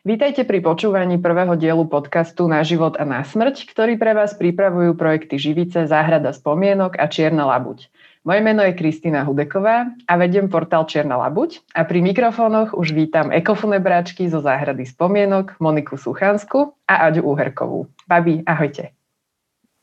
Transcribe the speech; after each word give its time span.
Vítajte 0.00 0.48
pri 0.48 0.64
počúvaní 0.64 1.20
prvého 1.20 1.60
dielu 1.60 1.84
podcastu 1.84 2.48
Na 2.48 2.64
život 2.64 2.96
a 2.96 3.04
na 3.04 3.20
smrť, 3.20 3.68
ktorý 3.68 4.00
pre 4.00 4.16
vás 4.16 4.32
pripravujú 4.32 4.96
projekty 4.96 5.36
Živice, 5.36 5.84
Záhrada 5.84 6.32
spomienok 6.32 6.96
a 6.96 7.04
Čierna 7.04 7.44
labuť. 7.44 7.92
Moje 8.24 8.40
meno 8.40 8.64
je 8.64 8.72
Kristýna 8.72 9.28
Hudeková 9.28 9.92
a 10.08 10.12
vediem 10.16 10.48
portál 10.48 10.88
Čierna 10.88 11.20
labuť 11.20 11.60
a 11.76 11.84
pri 11.84 12.00
mikrofónoch 12.00 12.72
už 12.72 12.96
vítam 12.96 13.28
ekofunebráčky 13.28 14.24
zo 14.32 14.40
Záhrady 14.40 14.88
spomienok 14.88 15.60
Moniku 15.60 16.00
Suchansku 16.00 16.72
a 16.88 17.04
Aďu 17.04 17.28
Úherkovú. 17.28 17.84
Babi, 18.08 18.40
ahojte. 18.48 18.96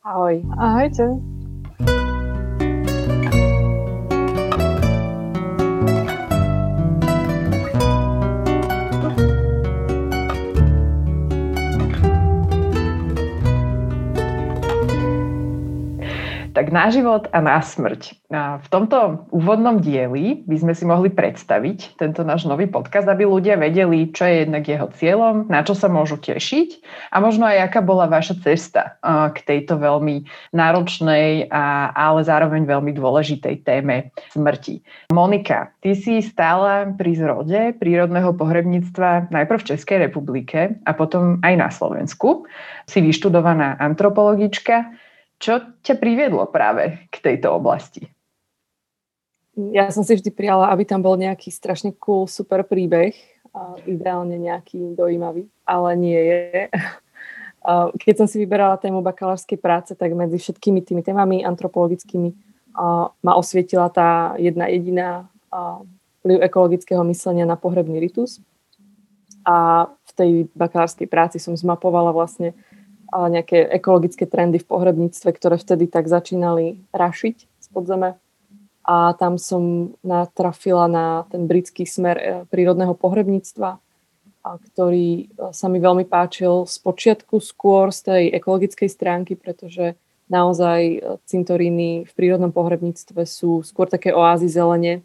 Ahoj. 0.01 0.41
Ahojte. 0.57 1.13
Tak 16.57 16.73
na 16.73 16.89
život 16.89 17.29
a 17.29 17.37
na 17.37 17.61
smrť. 17.61 18.17
A 18.33 18.57
v 18.57 18.67
tomto 18.73 19.29
úvodnom 19.29 19.77
dieli 19.77 20.41
by 20.49 20.57
sme 20.57 20.73
si 20.73 20.89
mohli 20.89 21.13
predstaviť 21.13 22.01
tento 22.01 22.25
náš 22.25 22.49
nový 22.49 22.65
podcast, 22.65 23.05
aby 23.05 23.29
ľudia 23.29 23.61
vedeli, 23.61 24.09
čo 24.09 24.25
je 24.25 24.41
jednak 24.41 24.65
jeho 24.65 24.89
cieľom, 24.97 25.45
na 25.53 25.61
čo 25.61 25.77
sa 25.77 25.85
môžu 25.85 26.17
tešiť 26.17 26.81
a 27.13 27.21
možno 27.21 27.45
aj 27.45 27.69
aká 27.69 27.85
bola 27.85 28.09
vaša 28.09 28.41
cesta 28.41 28.97
k 29.05 29.37
tejto 29.45 29.77
veľmi 29.77 30.25
náročnej, 30.49 31.45
a, 31.53 31.93
ale 31.93 32.25
zároveň 32.25 32.65
veľmi 32.65 32.89
dôležitej 32.97 33.61
téme 33.61 34.09
smrti. 34.33 34.81
Monika, 35.13 35.77
ty 35.85 35.93
si 35.93 36.25
stála 36.25 36.89
pri 36.89 37.21
zrode 37.21 37.77
prírodného 37.77 38.33
pohrebníctva 38.33 39.29
najprv 39.29 39.61
v 39.61 39.67
Českej 39.77 39.97
republike 40.09 40.73
a 40.89 40.91
potom 40.97 41.37
aj 41.45 41.53
na 41.53 41.69
Slovensku. 41.69 42.49
Si 42.89 42.97
vyštudovaná 42.97 43.77
antropologička 43.77 45.05
čo 45.37 45.61
ťa 45.85 45.95
priviedlo 46.01 46.49
práve 46.49 47.05
k 47.13 47.15
tejto 47.21 47.53
oblasti? 47.53 48.09
Ja 49.57 49.89
som 49.89 50.05
si 50.05 50.13
vždy 50.13 50.29
prijala, 50.33 50.69
aby 50.69 50.85
tam 50.85 51.01
bol 51.01 51.17
nejaký 51.17 51.49
strašne 51.49 51.93
cool, 51.97 52.29
super 52.29 52.61
príbeh, 52.61 53.17
ideálne 53.89 54.37
nejaký 54.37 54.93
dojímavý, 54.93 55.49
ale 55.65 55.89
nie 55.97 56.21
je. 56.21 56.69
Keď 57.97 58.15
som 58.21 58.27
si 58.29 58.37
vyberala 58.37 58.77
tému 58.77 59.01
bakalárskej 59.01 59.57
práce, 59.57 59.91
tak 59.97 60.13
medzi 60.13 60.37
všetkými 60.37 60.85
tými 60.85 61.01
témami 61.01 61.41
antropologickými 61.41 62.37
ma 63.25 63.33
osvietila 63.33 63.89
tá 63.89 64.37
jedna 64.37 64.69
jediná 64.69 65.25
vplyv 66.21 66.37
ekologického 66.45 67.01
myslenia 67.09 67.49
na 67.49 67.57
pohrebný 67.57 67.97
ritus. 67.97 68.37
A 69.41 69.89
v 69.89 70.11
tej 70.13 70.31
bakalárskej 70.53 71.09
práci 71.09 71.41
som 71.41 71.57
zmapovala 71.57 72.13
vlastne 72.13 72.53
ale 72.53 72.76
nejaké 73.11 73.63
ekologické 73.71 74.27
trendy 74.27 74.59
v 74.59 74.67
pohrebníctve, 74.67 75.29
ktoré 75.31 75.55
vtedy 75.55 75.87
tak 75.87 76.11
začínali 76.11 76.83
rašiť 76.91 77.35
z 77.39 77.67
podzeme. 77.71 78.19
A 78.87 79.11
tam 79.19 79.35
som 79.35 79.95
natrafila 79.99 80.87
na 80.87 81.27
ten 81.27 81.43
britský 81.43 81.83
smer 81.83 82.15
e, 82.15 82.23
prírodného 82.47 82.95
pohrebníctva, 82.95 83.83
ktorý 84.47 85.27
e, 85.27 85.51
sa 85.51 85.67
mi 85.67 85.83
veľmi 85.83 86.07
páčil 86.07 86.63
z 86.63 86.75
počiatku 86.79 87.43
skôr 87.43 87.91
z 87.91 87.99
tej 88.07 88.23
ekologickej 88.39 88.87
stránky, 88.87 89.35
pretože 89.35 89.99
naozaj 90.31 90.79
e, 90.87 90.97
cintoríny 91.27 92.07
v 92.07 92.11
prírodnom 92.15 92.55
pohrebníctve 92.55 93.27
sú 93.27 93.59
skôr 93.67 93.91
také 93.91 94.15
oázy 94.15 94.47
zelene 94.47 95.03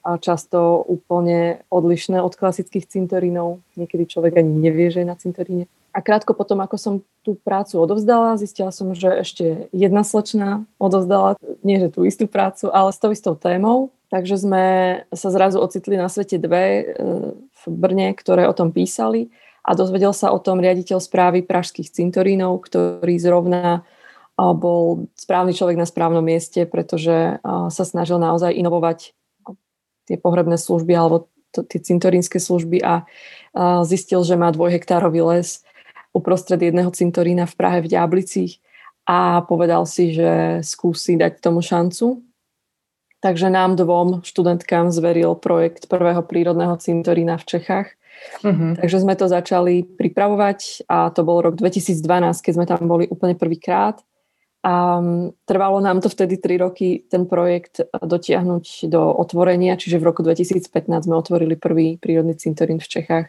a 0.00 0.16
často 0.16 0.80
úplne 0.88 1.60
odlišné 1.68 2.24
od 2.24 2.32
klasických 2.32 2.88
cintorínov. 2.88 3.60
Niekedy 3.76 4.08
človek 4.08 4.40
ani 4.40 4.56
nevie, 4.56 4.88
že 4.88 5.04
je 5.04 5.08
na 5.12 5.20
cintoríne. 5.20 5.68
A 5.98 6.04
krátko 6.04 6.30
potom, 6.30 6.62
ako 6.62 6.78
som 6.78 6.94
tú 7.26 7.34
prácu 7.34 7.82
odovzdala, 7.82 8.38
zistila 8.38 8.70
som, 8.70 8.94
že 8.94 9.10
ešte 9.18 9.66
jedna 9.74 10.06
slečna 10.06 10.62
odovzdala, 10.78 11.34
nie 11.66 11.82
že 11.82 11.90
tú 11.90 12.06
istú 12.06 12.30
prácu, 12.30 12.70
ale 12.70 12.94
s 12.94 13.02
tou 13.02 13.10
istou 13.10 13.34
témou. 13.34 13.90
Takže 14.06 14.38
sme 14.38 14.64
sa 15.10 15.28
zrazu 15.34 15.58
ocitli 15.58 15.98
na 15.98 16.06
svete 16.06 16.38
dve 16.38 16.62
e, 16.62 16.82
v 17.34 17.62
Brne, 17.66 18.14
ktoré 18.14 18.46
o 18.46 18.54
tom 18.54 18.70
písali 18.70 19.34
a 19.66 19.74
dozvedel 19.74 20.14
sa 20.14 20.30
o 20.30 20.38
tom 20.38 20.62
riaditeľ 20.62 21.02
správy 21.02 21.42
pražských 21.42 21.90
cintorínov, 21.90 22.62
ktorý 22.62 23.18
zrovna 23.18 23.82
bol 24.38 25.10
správny 25.18 25.50
človek 25.50 25.74
na 25.74 25.84
správnom 25.84 26.22
mieste, 26.22 26.62
pretože 26.62 27.42
sa 27.42 27.84
snažil 27.84 28.22
naozaj 28.22 28.54
inovovať 28.54 29.12
tie 30.06 30.16
pohrebné 30.16 30.54
služby 30.54 30.94
alebo 30.94 31.26
tie 31.50 31.82
cintorínske 31.82 32.38
služby 32.38 32.78
a 32.86 33.02
zistil, 33.82 34.22
že 34.22 34.38
má 34.38 34.54
dvojhektárový 34.54 35.20
les 35.26 35.66
uprostred 36.12 36.60
jedného 36.60 36.90
cintorína 36.90 37.46
v 37.46 37.54
Prahe 37.54 37.78
v 37.84 37.92
Ďablicích 37.92 38.60
a 39.08 39.40
povedal 39.48 39.88
si, 39.88 40.12
že 40.12 40.60
skúsi 40.60 41.16
dať 41.16 41.40
tomu 41.40 41.64
šancu. 41.64 42.20
Takže 43.18 43.50
nám 43.50 43.74
dvom 43.74 44.22
študentkám 44.22 44.94
zveril 44.94 45.34
projekt 45.34 45.90
prvého 45.90 46.22
prírodného 46.22 46.78
cintorína 46.78 47.34
v 47.40 47.48
Čechách. 47.56 47.88
Mm-hmm. 48.42 48.78
Takže 48.78 48.98
sme 49.02 49.14
to 49.18 49.26
začali 49.26 49.82
pripravovať 49.82 50.86
a 50.86 51.10
to 51.10 51.26
bol 51.26 51.42
rok 51.42 51.58
2012, 51.58 51.98
keď 52.44 52.52
sme 52.54 52.66
tam 52.66 52.86
boli 52.86 53.10
úplne 53.10 53.34
prvýkrát. 53.34 53.98
A 54.62 54.98
trvalo 55.46 55.78
nám 55.78 56.02
to 56.02 56.10
vtedy 56.10 56.34
3 56.38 56.66
roky 56.66 57.06
ten 57.06 57.30
projekt 57.30 57.78
dotiahnuť 57.94 58.90
do 58.90 59.02
otvorenia, 59.14 59.78
čiže 59.78 60.02
v 60.02 60.06
roku 60.10 60.26
2015 60.26 61.06
sme 61.06 61.14
otvorili 61.14 61.54
prvý 61.54 61.94
prírodný 61.96 62.34
cintorín 62.34 62.82
v 62.82 62.90
Čechách. 62.90 63.26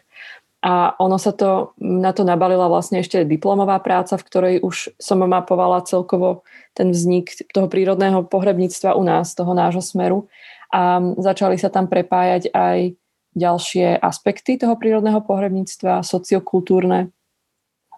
A 0.60 0.92
ono 1.00 1.16
sa 1.16 1.32
to, 1.32 1.72
na 1.80 2.12
to 2.12 2.20
nabalila 2.20 2.68
vlastne 2.68 3.00
ešte 3.00 3.24
diplomová 3.24 3.80
práca, 3.80 4.20
v 4.20 4.26
ktorej 4.28 4.54
už 4.60 4.92
som 5.00 5.24
mapovala 5.24 5.80
celkovo 5.88 6.44
ten 6.76 6.92
vznik 6.92 7.32
toho 7.56 7.64
prírodného 7.64 8.28
pohrebníctva 8.28 8.92
u 8.92 9.00
nás, 9.00 9.32
toho 9.32 9.56
nášho 9.56 9.80
smeru. 9.80 10.28
A 10.68 11.00
začali 11.16 11.56
sa 11.56 11.72
tam 11.72 11.88
prepájať 11.88 12.52
aj 12.52 12.92
ďalšie 13.32 14.04
aspekty 14.04 14.60
toho 14.60 14.76
prírodného 14.76 15.24
pohrebníctva, 15.24 16.04
sociokultúrne, 16.04 17.08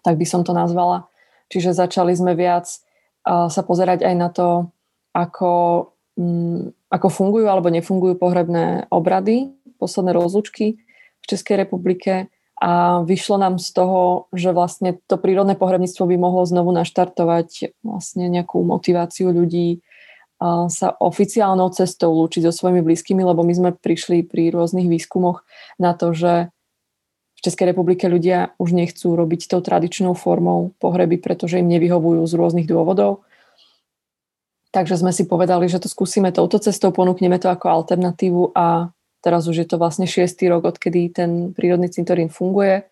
tak 0.06 0.14
by 0.14 0.26
som 0.28 0.46
to 0.46 0.54
nazvala. 0.54 1.10
Čiže 1.50 1.74
začali 1.74 2.14
sme 2.14 2.38
viac 2.38 2.70
sa 3.26 3.62
pozerať 3.62 4.02
aj 4.06 4.14
na 4.18 4.28
to, 4.30 4.70
ako, 5.14 5.52
ako 6.90 7.08
fungujú 7.10 7.46
alebo 7.46 7.70
nefungujú 7.70 8.18
pohrebné 8.18 8.90
obrady, 8.90 9.50
posledné 9.78 10.14
rozlučky 10.14 10.78
v 11.22 11.24
Českej 11.26 11.62
republike 11.62 12.31
a 12.62 13.02
vyšlo 13.02 13.42
nám 13.42 13.58
z 13.58 13.74
toho, 13.74 14.30
že 14.30 14.54
vlastne 14.54 14.94
to 15.10 15.18
prírodné 15.18 15.58
pohrebníctvo 15.58 16.06
by 16.06 16.14
mohlo 16.14 16.46
znovu 16.46 16.70
naštartovať 16.70 17.74
vlastne 17.82 18.30
nejakú 18.30 18.62
motiváciu 18.62 19.34
ľudí 19.34 19.82
sa 20.70 20.94
oficiálnou 20.94 21.74
cestou 21.74 22.14
lúčiť 22.14 22.46
so 22.46 22.54
svojimi 22.54 22.86
blízkymi, 22.86 23.22
lebo 23.26 23.42
my 23.42 23.54
sme 23.54 23.70
prišli 23.74 24.22
pri 24.26 24.54
rôznych 24.54 24.86
výskumoch 24.86 25.42
na 25.82 25.94
to, 25.94 26.14
že 26.14 26.54
v 27.34 27.40
Českej 27.42 27.74
republike 27.74 28.06
ľudia 28.06 28.54
už 28.62 28.74
nechcú 28.74 29.18
robiť 29.18 29.50
tou 29.50 29.58
tradičnou 29.58 30.14
formou 30.14 30.70
pohreby, 30.78 31.18
pretože 31.18 31.58
im 31.58 31.66
nevyhovujú 31.66 32.22
z 32.30 32.34
rôznych 32.38 32.70
dôvodov. 32.70 33.26
Takže 34.70 35.02
sme 35.02 35.10
si 35.10 35.26
povedali, 35.26 35.66
že 35.66 35.82
to 35.82 35.90
skúsime 35.90 36.30
touto 36.30 36.62
cestou, 36.62 36.94
ponúkneme 36.94 37.42
to 37.42 37.50
ako 37.50 37.66
alternatívu 37.70 38.54
a 38.54 38.94
Teraz 39.22 39.46
už 39.46 39.62
je 39.62 39.66
to 39.70 39.78
vlastne 39.78 40.04
šiestý 40.04 40.50
rok, 40.50 40.66
odkedy 40.66 41.14
ten 41.14 41.54
prírodný 41.54 41.88
cintorín 41.88 42.26
funguje 42.26 42.82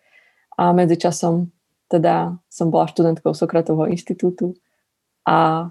a 0.55 0.71
medzičasom 0.71 1.51
teda 1.91 2.39
som 2.47 2.71
bola 2.71 2.87
študentkou 2.87 3.35
Sokratovho 3.35 3.91
inštitútu 3.91 4.55
a 5.27 5.69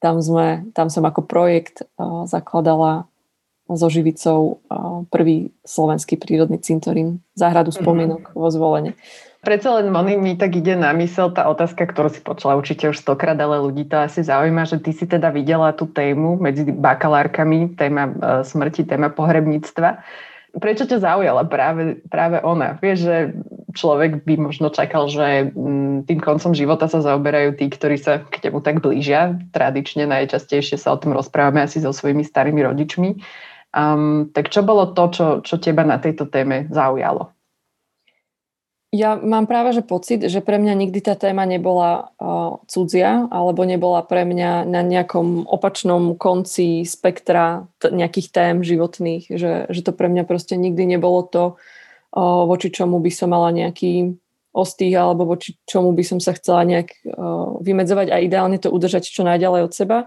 tam, 0.00 0.16
sme, 0.24 0.64
tam 0.72 0.88
som 0.88 1.04
ako 1.04 1.28
projekt 1.28 1.84
uh, 1.84 2.24
zakladala 2.24 3.04
so 3.68 3.88
Živicou 3.88 4.40
uh, 4.40 5.04
prvý 5.08 5.52
slovenský 5.64 6.16
prírodný 6.16 6.60
cintorín, 6.60 7.20
záhradu 7.36 7.72
mhm. 7.72 7.78
spomienok 7.80 8.22
mm-hmm. 8.32 8.40
vo 8.40 8.48
zvolenie. 8.48 8.92
Predsa 9.44 9.76
len 9.76 9.92
Moni, 9.92 10.16
mi 10.16 10.40
tak 10.40 10.56
ide 10.56 10.72
na 10.72 10.96
mysel 10.96 11.28
tá 11.36 11.44
otázka, 11.52 11.84
ktorú 11.84 12.08
si 12.08 12.24
počula 12.24 12.56
určite 12.56 12.88
už 12.88 12.96
stokrát, 12.96 13.36
ale 13.36 13.60
ľudí 13.60 13.84
to 13.84 14.00
asi 14.00 14.24
zaujíma, 14.24 14.64
že 14.64 14.80
ty 14.80 14.96
si 14.96 15.04
teda 15.04 15.28
videla 15.28 15.76
tú 15.76 15.84
tému 15.84 16.40
medzi 16.40 16.64
bakalárkami, 16.64 17.76
téma 17.76 18.08
e, 18.08 18.12
smrti, 18.40 18.88
téma 18.88 19.12
pohrebníctva. 19.12 20.00
Prečo 20.56 20.88
ťa 20.88 21.02
zaujala 21.02 21.44
práve, 21.44 22.00
práve 22.08 22.40
ona? 22.40 22.80
Vieš, 22.80 22.98
že 23.04 23.16
človek 23.76 24.24
by 24.24 24.48
možno 24.48 24.72
čakal, 24.72 25.12
že 25.12 25.52
mm, 25.52 26.08
tým 26.08 26.24
koncom 26.24 26.56
života 26.56 26.88
sa 26.88 27.04
zaoberajú 27.04 27.58
tí, 27.58 27.68
ktorí 27.68 28.00
sa 28.00 28.24
k 28.24 28.48
temu 28.48 28.64
tak 28.64 28.80
blížia. 28.80 29.36
Tradične 29.52 30.08
najčastejšie 30.08 30.80
sa 30.80 30.94
o 30.94 31.00
tom 31.00 31.12
rozprávame 31.12 31.60
asi 31.60 31.84
so 31.84 31.92
svojimi 31.92 32.24
starými 32.24 32.64
rodičmi. 32.64 33.20
Um, 33.74 34.30
tak 34.30 34.54
čo 34.54 34.62
bolo 34.62 34.94
to, 34.94 35.10
čo, 35.10 35.26
čo 35.42 35.58
teba 35.58 35.82
na 35.82 35.98
tejto 35.98 36.30
téme 36.30 36.70
zaujalo? 36.70 37.33
Ja 38.94 39.18
mám 39.18 39.50
práve 39.50 39.74
že 39.74 39.82
pocit, 39.82 40.22
že 40.22 40.38
pre 40.38 40.54
mňa 40.54 40.78
nikdy 40.86 41.02
tá 41.02 41.18
téma 41.18 41.42
nebola 41.42 42.14
uh, 42.14 42.62
cudzia, 42.70 43.26
alebo 43.26 43.66
nebola 43.66 44.06
pre 44.06 44.22
mňa 44.22 44.70
na 44.70 44.86
nejakom 44.86 45.50
opačnom 45.50 46.14
konci 46.14 46.86
spektra 46.86 47.66
t- 47.82 47.90
nejakých 47.90 48.30
tém 48.30 48.56
životných, 48.62 49.34
že, 49.34 49.66
že 49.66 49.80
to 49.82 49.90
pre 49.90 50.06
mňa 50.06 50.22
proste 50.22 50.54
nikdy 50.54 50.86
nebolo 50.86 51.26
to, 51.26 51.58
voči 52.14 52.70
čomu 52.70 53.02
by 53.02 53.10
som 53.10 53.34
mala 53.34 53.50
nejaký 53.50 54.14
ostých 54.54 54.94
alebo 54.94 55.26
voči 55.26 55.58
čomu 55.66 55.90
by 55.90 56.06
som 56.06 56.22
sa 56.22 56.30
chcela 56.30 56.62
nejak 56.62 56.94
vymedzovať 57.58 58.14
a 58.14 58.22
ideálne 58.22 58.62
to 58.62 58.70
udržať 58.70 59.10
čo 59.10 59.26
najďalej 59.26 59.66
od 59.66 59.72
seba. 59.74 59.98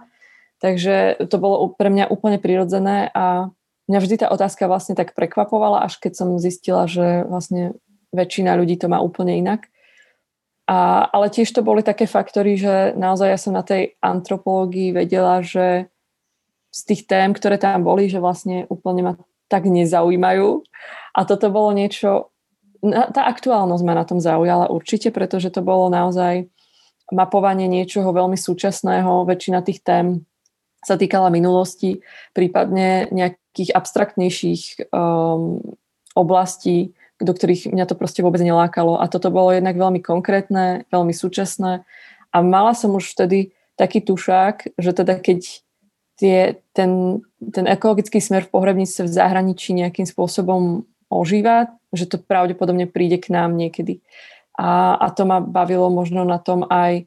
Takže 0.64 1.28
to 1.28 1.36
bolo 1.36 1.68
pre 1.76 1.92
mňa 1.92 2.08
úplne 2.08 2.40
prirodzené 2.40 3.12
a 3.12 3.52
mňa 3.92 4.00
vždy 4.00 4.16
tá 4.24 4.28
otázka 4.32 4.72
vlastne 4.72 4.96
tak 4.96 5.20
prekvapovala, 5.20 5.84
až 5.84 6.00
keď 6.00 6.16
som 6.16 6.40
zistila, 6.40 6.88
že 6.88 7.28
vlastne 7.28 7.76
väčšina 8.18 8.58
ľudí 8.58 8.82
to 8.82 8.90
má 8.90 8.98
úplne 8.98 9.38
inak. 9.38 9.70
A, 10.68 11.08
ale 11.08 11.32
tiež 11.32 11.54
to 11.54 11.64
boli 11.64 11.86
také 11.86 12.10
faktory, 12.10 12.60
že 12.60 12.98
naozaj 12.98 13.28
ja 13.30 13.40
som 13.40 13.56
na 13.56 13.64
tej 13.64 13.96
antropológii 14.04 14.92
vedela, 14.92 15.40
že 15.40 15.88
z 16.74 16.82
tých 16.84 17.08
tém, 17.08 17.32
ktoré 17.32 17.56
tam 17.56 17.88
boli, 17.88 18.12
že 18.12 18.20
vlastne 18.20 18.68
úplne 18.68 19.02
ma 19.02 19.14
tak 19.48 19.64
nezaujímajú. 19.64 20.68
A 21.16 21.20
toto 21.24 21.48
bolo 21.48 21.72
niečo, 21.72 22.36
tá 22.84 23.22
aktuálnosť 23.32 23.84
ma 23.88 23.94
na 23.96 24.04
tom 24.04 24.20
zaujala 24.20 24.68
určite, 24.68 25.10
pretože 25.16 25.50
to 25.56 25.64
bolo 25.64 25.88
naozaj 25.88 26.52
mapovanie 27.16 27.72
niečoho 27.72 28.12
veľmi 28.12 28.36
súčasného. 28.36 29.24
Väčšina 29.24 29.64
tých 29.64 29.80
tém 29.82 30.28
sa 30.84 31.00
týkala 31.00 31.32
minulosti, 31.32 32.04
prípadne 32.36 33.08
nejakých 33.10 33.72
abstraktnejších 33.72 34.92
um, 34.92 35.64
oblastí, 36.14 36.94
do 37.18 37.34
ktorých 37.34 37.74
mňa 37.74 37.86
to 37.90 37.96
proste 37.98 38.22
vôbec 38.22 38.42
nelákalo. 38.42 39.02
A 39.02 39.10
toto 39.10 39.34
bolo 39.34 39.54
jednak 39.54 39.74
veľmi 39.74 40.02
konkrétne, 40.02 40.86
veľmi 40.94 41.14
súčasné. 41.14 41.82
A 42.30 42.38
mala 42.46 42.78
som 42.78 42.94
už 42.94 43.18
vtedy 43.18 43.56
taký 43.78 44.02
tušák, 44.02 44.78
že 44.78 44.92
teda 44.94 45.18
keď 45.22 45.40
tie, 46.18 46.62
ten, 46.74 47.22
ten 47.38 47.66
ekologický 47.70 48.18
smer 48.18 48.50
v 48.50 48.54
pohrebníctve 48.54 49.06
v 49.06 49.16
zahraničí 49.16 49.74
nejakým 49.78 50.06
spôsobom 50.10 50.86
ožíva, 51.08 51.72
že 51.94 52.10
to 52.10 52.20
pravdepodobne 52.20 52.90
príde 52.90 53.22
k 53.22 53.32
nám 53.32 53.56
niekedy. 53.56 54.02
A, 54.58 54.98
a 54.98 55.08
to 55.14 55.24
ma 55.24 55.40
bavilo 55.40 55.88
možno 55.94 56.26
na 56.26 56.42
tom 56.42 56.66
aj 56.68 57.06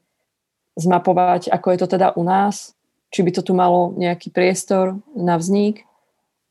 zmapovať, 0.78 1.50
ako 1.50 1.66
je 1.74 1.78
to 1.82 1.86
teda 1.98 2.14
u 2.14 2.22
nás, 2.22 2.72
či 3.10 3.26
by 3.26 3.30
to 3.34 3.42
tu 3.42 3.52
malo 3.52 3.90
nejaký 3.98 4.30
priestor 4.30 5.02
na 5.12 5.34
vznik. 5.34 5.82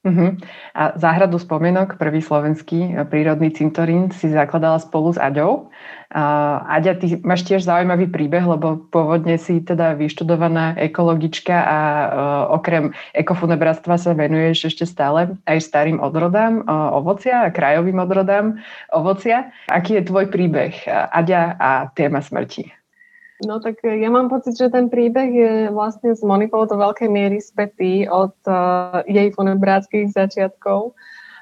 Uh-huh. 0.09 0.33
A 0.73 0.97
záhradu 0.97 1.37
spomienok, 1.37 2.01
prvý 2.01 2.17
slovenský 2.25 2.97
e, 2.97 3.05
prírodný 3.05 3.53
cintorín, 3.53 4.09
si 4.09 4.33
zakladala 4.33 4.81
spolu 4.81 5.13
s 5.13 5.21
Aďou. 5.21 5.69
Uh, 6.09 6.65
Aďa, 6.65 6.97
ty 6.97 7.21
máš 7.21 7.45
tiež 7.45 7.69
zaujímavý 7.69 8.09
príbeh, 8.09 8.41
lebo 8.41 8.81
pôvodne 8.89 9.37
si 9.37 9.61
teda 9.61 9.93
vyštudovaná 9.93 10.73
ekologička 10.81 11.53
a 11.53 11.79
uh, 11.85 12.09
okrem 12.57 12.97
ekofunebratstva 13.13 13.93
sa 14.01 14.17
venuješ 14.17 14.73
ešte 14.73 14.89
stále 14.89 15.37
aj 15.45 15.61
starým 15.61 16.01
odrodám 16.01 16.65
uh, 16.65 16.97
ovocia 16.97 17.45
a 17.45 17.53
krajovým 17.53 18.01
odrodám 18.01 18.57
ovocia. 18.89 19.53
Aký 19.69 20.01
je 20.01 20.09
tvoj 20.09 20.33
príbeh, 20.33 20.73
Aďa 20.89 21.53
a 21.61 21.93
téma 21.93 22.25
smrti? 22.25 22.78
No 23.39 23.63
tak 23.63 23.87
ja 23.87 24.11
mám 24.11 24.27
pocit, 24.27 24.59
že 24.59 24.67
ten 24.67 24.91
príbeh 24.91 25.29
je 25.31 25.53
vlastne 25.71 26.11
s 26.11 26.19
Monikou 26.19 26.67
do 26.67 26.75
veľkej 26.75 27.07
miery 27.07 27.39
spätý 27.39 28.03
od 28.03 28.35
uh, 28.43 28.99
jej 29.07 29.31
funebráckých 29.31 30.11
začiatkov. 30.11 30.91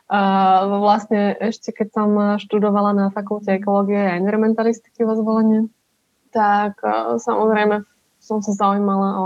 Uh, 0.06 0.78
vlastne 0.78 1.34
ešte 1.42 1.74
keď 1.74 1.88
som 1.90 2.10
študovala 2.38 2.94
na 2.94 3.06
fakulte 3.10 3.58
ekológie 3.58 3.98
a 3.98 4.14
environmentalistiky 4.14 5.04
vo 5.04 5.18
zvolenie, 5.18 5.74
tak 6.30 6.78
uh, 6.86 7.18
samozrejme 7.18 7.82
som 8.22 8.46
sa 8.46 8.54
zaujímala 8.54 9.10
o 9.18 9.26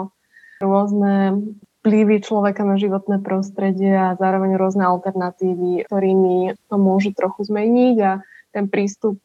rôzne 0.63 1.44
vplyvy 1.81 2.23
človeka 2.23 2.63
na 2.63 2.77
životné 2.79 3.19
prostredie 3.19 3.91
a 3.91 4.15
zároveň 4.15 4.56
rôzne 4.56 4.85
alternatívy, 4.85 5.89
ktorými 5.89 6.53
to 6.69 6.75
môže 6.77 7.18
trochu 7.18 7.50
zmeniť 7.50 7.97
a 8.06 8.12
ten 8.53 8.69
prístup 8.69 9.23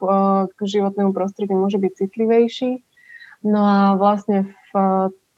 k 0.48 0.58
životnému 0.58 1.12
prostrediu 1.12 1.58
môže 1.60 1.76
byť 1.76 1.92
citlivejší. 1.92 2.85
No 3.46 3.62
a 3.62 3.94
vlastne 3.94 4.50
v 4.74 4.74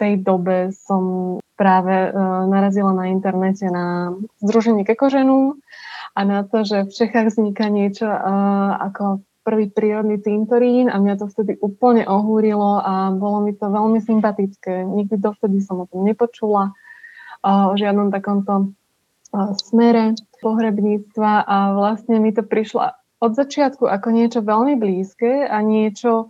tej 0.00 0.24
dobe 0.24 0.72
som 0.72 1.36
práve 1.58 1.92
uh, 2.08 2.46
narazila 2.48 2.96
na 2.96 3.12
internete 3.12 3.68
na 3.68 4.16
Združenie 4.40 4.88
Kekoženu 4.88 5.60
a 6.16 6.20
na 6.24 6.46
to, 6.46 6.64
že 6.64 6.88
v 6.88 6.92
Čechách 6.94 7.34
vzniká 7.34 7.68
niečo 7.68 8.08
uh, 8.08 8.78
ako 8.80 9.20
prvý 9.44 9.72
prírodný 9.72 10.20
cintorín 10.20 10.92
a 10.92 11.00
mňa 11.00 11.24
to 11.24 11.26
vtedy 11.32 11.56
úplne 11.64 12.04
ohúrilo 12.04 12.84
a 12.84 13.12
bolo 13.16 13.40
mi 13.40 13.56
to 13.56 13.72
veľmi 13.72 13.96
sympatické. 14.04 14.84
Nikdy 14.84 15.16
dovtedy 15.16 15.64
som 15.64 15.84
o 15.84 15.88
tom 15.88 16.04
nepočula, 16.04 16.76
o 17.40 17.72
žiadnom 17.72 18.12
takomto 18.12 18.76
smere 19.56 20.20
pohrebníctva 20.44 21.48
a 21.48 21.56
vlastne 21.72 22.20
mi 22.20 22.36
to 22.36 22.44
prišlo 22.44 22.92
od 23.24 23.32
začiatku 23.34 23.88
ako 23.88 24.08
niečo 24.12 24.40
veľmi 24.44 24.76
blízke 24.76 25.48
a 25.48 25.58
niečo, 25.64 26.28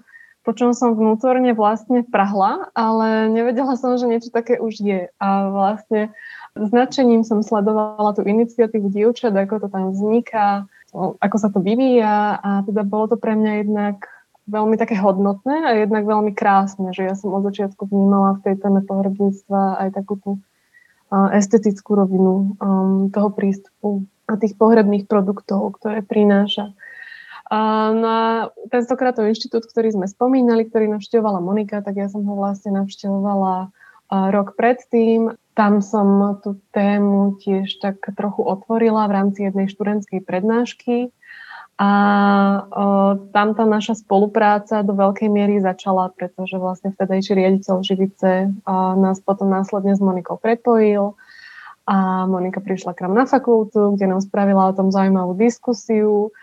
po 0.49 0.57
čom 0.57 0.73
som 0.73 0.97
vnútorne 0.97 1.53
vlastne 1.53 2.09
prahla, 2.09 2.73
ale 2.73 3.29
nevedela 3.29 3.77
som, 3.77 4.01
že 4.01 4.09
niečo 4.09 4.33
také 4.33 4.57
už 4.57 4.81
je. 4.81 5.13
A 5.21 5.53
vlastne 5.53 6.09
značením 6.57 7.21
som 7.21 7.45
sledovala 7.45 8.17
tú 8.17 8.25
iniciatívu 8.25 8.89
dievčat, 8.89 9.37
ako 9.37 9.61
to 9.61 9.69
tam 9.69 9.93
vzniká, 9.93 10.65
ako 10.97 11.37
sa 11.37 11.53
to 11.53 11.61
vyvíja 11.61 12.41
a 12.41 12.65
teda 12.65 12.81
bolo 12.81 13.13
to 13.13 13.21
pre 13.21 13.37
mňa 13.37 13.53
jednak 13.61 14.09
veľmi 14.49 14.81
také 14.81 14.97
hodnotné 14.97 15.69
a 15.69 15.77
jednak 15.85 16.09
veľmi 16.09 16.33
krásne, 16.33 16.97
že 16.97 17.05
ja 17.05 17.13
som 17.13 17.37
od 17.37 17.45
začiatku 17.45 17.85
vnímala 17.85 18.41
v 18.41 18.49
tej 18.49 18.55
téme 18.65 18.81
pohrebníctva 18.81 19.85
aj 19.85 20.01
takú 20.01 20.17
tú 20.17 20.31
estetickú 21.13 21.93
rovinu 21.93 22.57
um, 22.57 23.13
toho 23.13 23.29
prístupu 23.37 24.09
a 24.25 24.41
tých 24.41 24.57
pohrebných 24.57 25.05
produktov, 25.05 25.77
ktoré 25.77 26.01
prináša. 26.01 26.73
Na 27.49 28.49
tentokrát 28.69 29.17
inštitút, 29.17 29.65
ktorý 29.65 29.97
sme 29.97 30.05
spomínali, 30.05 30.69
ktorý 30.69 30.93
navštevovala 30.93 31.41
Monika, 31.41 31.81
tak 31.81 31.97
ja 31.97 32.13
som 32.13 32.21
ho 32.29 32.37
vlastne 32.37 32.77
navštevovala 32.77 33.73
rok 34.09 34.53
predtým. 34.57 35.33
Tam 35.57 35.81
som 35.81 36.39
tú 36.45 36.61
tému 36.77 37.41
tiež 37.41 37.81
tak 37.81 38.05
trochu 38.15 38.45
otvorila 38.45 39.09
v 39.09 39.17
rámci 39.17 39.49
jednej 39.49 39.67
študentskej 39.73 40.21
prednášky. 40.29 41.09
A 41.79 41.91
tam 43.31 43.49
tá 43.55 43.65
naša 43.65 44.03
spolupráca 44.03 44.83
do 44.83 44.99
veľkej 44.99 45.31
miery 45.31 45.63
začala, 45.63 46.11
pretože 46.11 46.59
vlastne 46.59 46.91
vtedajší 46.91 47.33
riaditeľ 47.39 47.87
Živice 47.87 48.51
nás 48.99 49.23
potom 49.23 49.47
následne 49.47 49.95
s 49.95 50.03
Monikou 50.03 50.37
prepojil 50.43 51.15
a 51.87 52.27
Monika 52.27 52.59
prišla 52.61 52.99
k 52.99 53.07
nám 53.07 53.15
na 53.15 53.25
fakultu, 53.31 53.95
kde 53.95 54.11
nám 54.11 54.21
spravila 54.21 54.69
o 54.69 54.77
tom 54.77 54.91
zaujímavú 54.91 55.39
diskusiu 55.39 56.35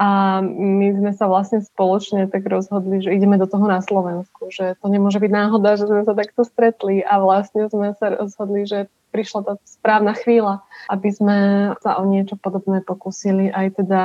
a 0.00 0.40
my 0.40 0.96
sme 0.96 1.12
sa 1.12 1.28
vlastne 1.28 1.60
spoločne 1.60 2.24
tak 2.32 2.48
rozhodli, 2.48 3.04
že 3.04 3.12
ideme 3.12 3.36
do 3.36 3.44
toho 3.44 3.68
na 3.68 3.84
Slovensku, 3.84 4.48
že 4.48 4.72
to 4.80 4.88
nemôže 4.88 5.20
byť 5.20 5.28
náhoda, 5.28 5.76
že 5.76 5.84
sme 5.84 6.08
sa 6.08 6.16
takto 6.16 6.40
stretli 6.48 7.04
a 7.04 7.20
vlastne 7.20 7.68
sme 7.68 7.92
sa 8.00 8.16
rozhodli, 8.16 8.64
že 8.64 8.88
prišla 9.12 9.40
tá 9.44 9.52
správna 9.68 10.16
chvíľa, 10.16 10.64
aby 10.88 11.08
sme 11.12 11.36
sa 11.84 12.00
o 12.00 12.08
niečo 12.08 12.40
podobné 12.40 12.80
pokúsili 12.80 13.52
aj 13.52 13.84
teda 13.84 14.00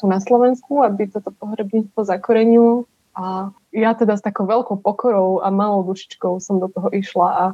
tu 0.00 0.08
na 0.08 0.24
Slovensku, 0.24 0.80
aby 0.80 1.12
toto 1.12 1.36
pohrebníctvo 1.36 2.00
zakorenilo. 2.00 2.88
A 3.12 3.52
ja 3.76 3.92
teda 3.92 4.16
s 4.16 4.24
takou 4.24 4.48
veľkou 4.48 4.80
pokorou 4.80 5.44
a 5.44 5.52
malou 5.52 5.84
dušičkou 5.84 6.40
som 6.40 6.64
do 6.64 6.72
toho 6.72 6.88
išla 6.96 7.28
a 7.28 7.44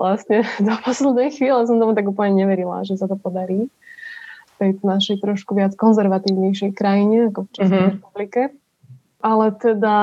vlastne 0.00 0.40
do 0.64 0.72
poslednej 0.80 1.36
chvíle 1.36 1.68
som 1.68 1.76
tomu 1.76 1.92
tak 1.92 2.08
úplne 2.08 2.32
neverila, 2.32 2.80
že 2.88 2.96
sa 2.96 3.04
to 3.04 3.20
podarí 3.20 3.68
tej 4.58 4.70
našej 4.80 5.20
trošku 5.20 5.54
viac 5.56 5.72
konzervatívnejšej 5.74 6.70
krajine 6.74 7.30
ako 7.30 7.46
v 7.46 7.52
Českej 7.52 7.78
mm-hmm. 7.78 7.94
republike. 7.98 8.42
Ale 9.24 9.46
teda 9.56 9.96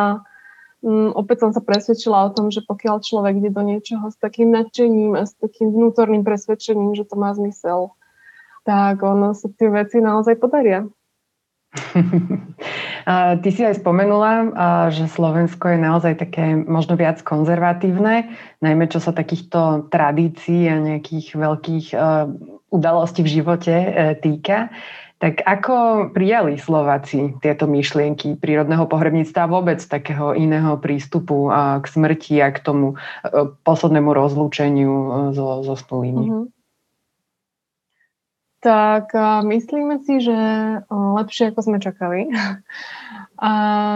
um, 0.82 1.14
opäť 1.14 1.48
som 1.48 1.52
sa 1.54 1.62
presvedčila 1.62 2.28
o 2.28 2.34
tom, 2.34 2.50
že 2.50 2.66
pokiaľ 2.66 3.06
človek 3.06 3.40
ide 3.40 3.52
do 3.54 3.64
niečoho 3.64 4.10
s 4.10 4.18
takým 4.18 4.50
nadšením 4.52 5.16
a 5.16 5.24
s 5.30 5.38
takým 5.38 5.72
vnútorným 5.72 6.26
presvedčením, 6.26 6.98
že 6.98 7.06
to 7.06 7.16
má 7.16 7.32
zmysel, 7.38 7.94
tak 8.66 9.02
ono 9.02 9.34
sa 9.34 9.50
tie 9.50 9.70
veci 9.70 10.02
naozaj 10.02 10.38
podaria. 10.38 10.86
Ty 13.42 13.50
si 13.50 13.62
aj 13.64 13.80
spomenula, 13.80 14.52
že 14.92 15.08
Slovensko 15.08 15.72
je 15.72 15.80
naozaj 15.80 16.20
také 16.20 16.54
možno 16.54 17.00
viac 17.00 17.24
konzervatívne, 17.24 18.36
najmä 18.60 18.92
čo 18.92 19.00
sa 19.00 19.16
takýchto 19.16 19.88
tradícií 19.88 20.68
a 20.68 20.84
nejakých 20.84 21.28
veľkých 21.40 21.88
udalosti 22.72 23.22
v 23.22 23.30
živote 23.30 23.74
e, 23.76 23.90
týka. 24.18 24.72
Tak 25.22 25.46
ako 25.46 26.10
prijali 26.18 26.58
Slováci 26.58 27.38
tieto 27.46 27.70
myšlienky 27.70 28.42
prírodného 28.42 28.90
pohrebníctva 28.90 29.46
vôbec 29.46 29.78
takého 29.78 30.34
iného 30.34 30.82
prístupu 30.82 31.54
k 31.54 31.86
smrti 31.86 32.42
a 32.42 32.50
k 32.50 32.58
tomu 32.58 32.98
e, 32.98 33.54
poslednému 33.62 34.10
rozlúčeniu 34.10 34.92
e, 34.92 35.08
so, 35.38 35.62
so 35.62 35.76
snulými? 35.78 36.26
Mm-hmm. 36.26 36.61
Tak 38.62 39.18
myslíme 39.42 40.06
si, 40.06 40.22
že 40.22 40.38
lepšie 40.90 41.50
ako 41.50 41.60
sme 41.66 41.78
čakali. 41.82 42.30
A 43.42 43.52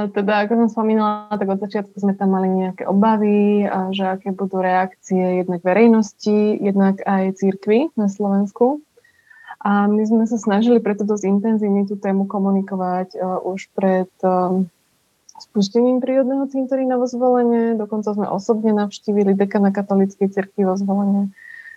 teda, 0.09 0.41
ako 0.41 0.65
som 0.65 0.69
spomínala, 0.73 1.29
tak 1.37 1.45
od 1.45 1.61
začiatku 1.61 1.93
sme 2.01 2.17
tam 2.17 2.33
mali 2.33 2.49
nejaké 2.49 2.89
obavy, 2.89 3.69
a 3.69 3.93
že 3.93 4.17
aké 4.17 4.33
budú 4.33 4.57
reakcie 4.57 5.45
jednak 5.45 5.61
verejnosti, 5.61 6.57
jednak 6.57 7.05
aj 7.05 7.37
církvy 7.37 7.93
na 7.93 8.09
Slovensku. 8.09 8.81
A 9.61 9.85
my 9.85 10.01
sme 10.01 10.25
sa 10.25 10.41
snažili 10.41 10.81
preto 10.81 11.05
dosť 11.05 11.29
intenzívne 11.29 11.85
tú 11.85 11.93
tému 11.93 12.25
komunikovať 12.25 13.21
už 13.45 13.69
pred 13.77 14.09
spustením 15.37 16.01
prírodného 16.01 16.49
cintorína 16.49 16.97
vo 16.97 17.05
zvolenie. 17.05 17.77
Dokonca 17.77 18.17
sme 18.17 18.25
osobne 18.25 18.73
navštívili 18.73 19.37
dekana 19.37 19.69
katolíckej 19.69 20.25
cirkvi 20.33 20.65
vo 20.65 20.73
zvolenie, 20.73 21.29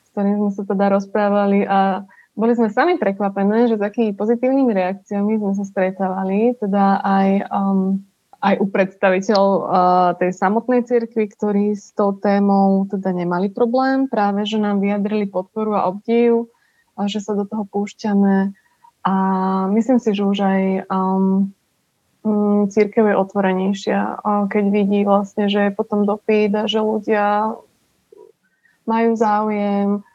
s 0.04 0.16
ktorým 0.16 0.40
sme 0.40 0.50
sa 0.56 0.62
teda 0.64 0.88
rozprávali 0.88 1.68
a 1.68 2.08
boli 2.38 2.54
sme 2.54 2.70
sami 2.70 2.94
prekvapené, 3.02 3.66
že 3.66 3.74
s 3.74 3.82
akými 3.82 4.14
pozitívnymi 4.14 4.70
reakciami 4.70 5.42
sme 5.42 5.52
sa 5.58 5.64
stretávali, 5.66 6.54
teda 6.62 7.02
aj, 7.02 7.28
um, 7.50 7.98
aj 8.38 8.54
u 8.62 8.66
predstaviteľov 8.70 9.50
uh, 9.50 9.66
tej 10.22 10.30
samotnej 10.38 10.86
cirkvi, 10.86 11.26
ktorí 11.34 11.74
s 11.74 11.90
tou 11.98 12.14
témou 12.14 12.86
teda 12.86 13.10
nemali 13.10 13.50
problém, 13.50 14.06
práve 14.06 14.46
že 14.46 14.62
nám 14.62 14.78
vyjadrili 14.78 15.26
podporu 15.26 15.74
a 15.74 15.90
obdiv, 15.90 16.46
a 16.94 17.10
že 17.10 17.18
sa 17.18 17.34
do 17.34 17.42
toho 17.42 17.66
púšťame. 17.66 18.54
A 19.02 19.14
myslím 19.74 19.98
si, 19.98 20.14
že 20.14 20.22
už 20.22 20.38
aj 20.38 20.62
um, 20.94 21.50
um, 22.22 22.70
církev 22.70 23.02
je 23.02 23.18
otvorenejšia, 23.18 24.22
keď 24.46 24.64
vidí 24.70 25.02
vlastne, 25.02 25.50
že 25.50 25.70
je 25.70 25.72
potom 25.74 26.06
dopyt 26.06 26.54
a 26.54 26.70
že 26.70 26.78
ľudia 26.78 27.58
majú 28.86 29.10
záujem 29.18 30.06
Uh, 30.06 30.07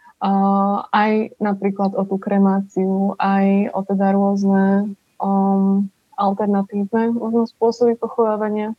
aj 0.93 1.35
napríklad 1.43 1.99
o 1.99 2.07
tú 2.07 2.15
kremáciu, 2.15 3.19
aj 3.19 3.75
o 3.75 3.79
teda 3.83 4.15
rôzne 4.15 4.95
um, 5.19 5.91
alternatívne 6.15 7.11
možno 7.11 7.43
spôsoby 7.49 7.99
pochovávania 7.99 8.71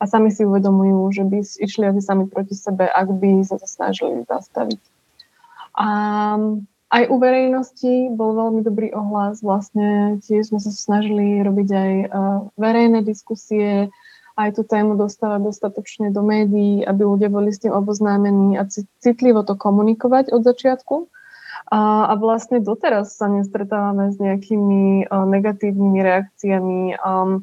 a 0.00 0.04
sami 0.08 0.32
si 0.32 0.44
uvedomujú, 0.44 1.12
že 1.12 1.22
by 1.24 1.38
išli 1.40 1.84
asi 1.88 2.00
sami 2.00 2.28
proti 2.28 2.56
sebe, 2.56 2.88
ak 2.88 3.12
by 3.12 3.44
sa 3.44 3.60
to 3.60 3.68
snažili 3.68 4.24
zastaviť. 4.24 4.80
A 5.76 5.88
aj 6.86 7.02
u 7.12 7.16
verejnosti 7.20 7.92
bol 8.16 8.32
veľmi 8.32 8.60
dobrý 8.64 8.92
ohlas, 8.96 9.44
vlastne 9.44 10.16
tiež 10.24 10.52
sme 10.54 10.60
sa 10.62 10.72
snažili 10.72 11.44
robiť 11.44 11.68
aj 11.68 11.92
uh, 12.08 12.40
verejné 12.56 13.04
diskusie, 13.04 13.92
aj 14.36 14.60
tú 14.60 14.62
tému 14.68 15.00
dostávať 15.00 15.48
dostatočne 15.48 16.12
do 16.12 16.20
médií, 16.20 16.84
aby 16.84 17.02
ľudia 17.08 17.32
boli 17.32 17.50
s 17.50 17.64
tým 17.64 17.72
oboznámení 17.72 18.60
a 18.60 18.68
citlivo 19.00 19.40
to 19.42 19.56
komunikovať 19.56 20.28
od 20.28 20.44
začiatku. 20.44 21.08
A, 21.72 22.12
a 22.12 22.14
vlastne 22.14 22.62
doteraz 22.62 23.16
sa 23.16 23.26
nestretávame 23.26 24.14
s 24.14 24.20
nejakými 24.22 25.08
uh, 25.08 25.26
negatívnymi 25.26 25.98
reakciami 25.98 27.00
um, 27.00 27.42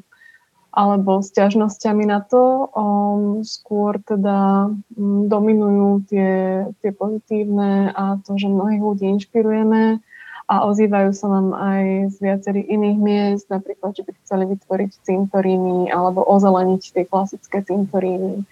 alebo 0.72 1.20
sťažnosťami 1.20 2.04
na 2.08 2.24
to. 2.24 2.70
Um, 2.72 3.44
skôr 3.44 4.00
teda 4.00 4.70
um, 4.72 5.28
dominujú 5.28 6.08
tie, 6.08 6.32
tie 6.80 6.90
pozitívne 6.94 7.92
a 7.92 8.22
to, 8.22 8.38
že 8.38 8.48
mnohých 8.48 8.80
ľudí 8.80 9.04
inšpirujeme 9.18 10.00
a 10.44 10.68
ozývajú 10.68 11.10
sa 11.16 11.26
nám 11.32 11.56
aj 11.56 11.84
z 12.12 12.16
viacerých 12.20 12.66
iných 12.68 12.98
miest, 13.00 13.46
napríklad, 13.48 13.96
že 13.96 14.04
by 14.04 14.12
chceli 14.20 14.44
vytvoriť 14.52 14.90
cintoríny 15.00 15.88
alebo 15.88 16.20
ozeleniť 16.20 16.82
tie 16.92 17.04
klasické 17.08 17.64
cintoríny. 17.64 18.44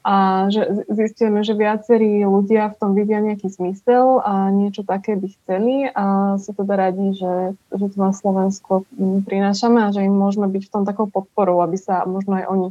A 0.00 0.48
že 0.48 0.88
zistíme, 0.88 1.44
že 1.44 1.52
viacerí 1.52 2.24
ľudia 2.24 2.72
v 2.72 2.78
tom 2.80 2.90
vidia 2.96 3.20
nejaký 3.20 3.52
zmysel 3.52 4.24
a 4.24 4.48
niečo 4.48 4.80
také 4.80 5.12
by 5.12 5.28
chceli 5.28 5.92
a 5.92 6.36
sú 6.40 6.56
teda 6.56 6.88
radi, 6.88 7.12
že, 7.12 7.52
že 7.68 7.84
to 7.92 7.96
na 8.00 8.12
Slovensku 8.16 8.88
prinášame 9.28 9.84
a 9.84 9.92
že 9.92 10.08
im 10.08 10.16
môžeme 10.16 10.48
byť 10.48 10.62
v 10.68 10.72
tom 10.72 10.82
takou 10.88 11.04
podporou, 11.04 11.60
aby 11.60 11.76
sa 11.76 12.08
možno 12.08 12.40
aj 12.40 12.48
oni 12.48 12.68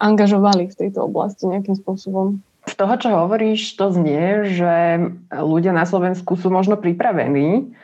angažovali 0.00 0.72
v 0.72 0.78
tejto 0.80 1.04
oblasti 1.04 1.44
nejakým 1.44 1.76
spôsobom. 1.76 2.40
Z 2.64 2.74
toho, 2.78 2.94
čo 2.96 3.08
hovoríš, 3.20 3.76
to 3.76 3.92
znie, 3.92 4.48
že 4.48 5.02
ľudia 5.28 5.76
na 5.76 5.84
Slovensku 5.84 6.40
sú 6.40 6.48
možno 6.48 6.80
pripravení 6.80 7.74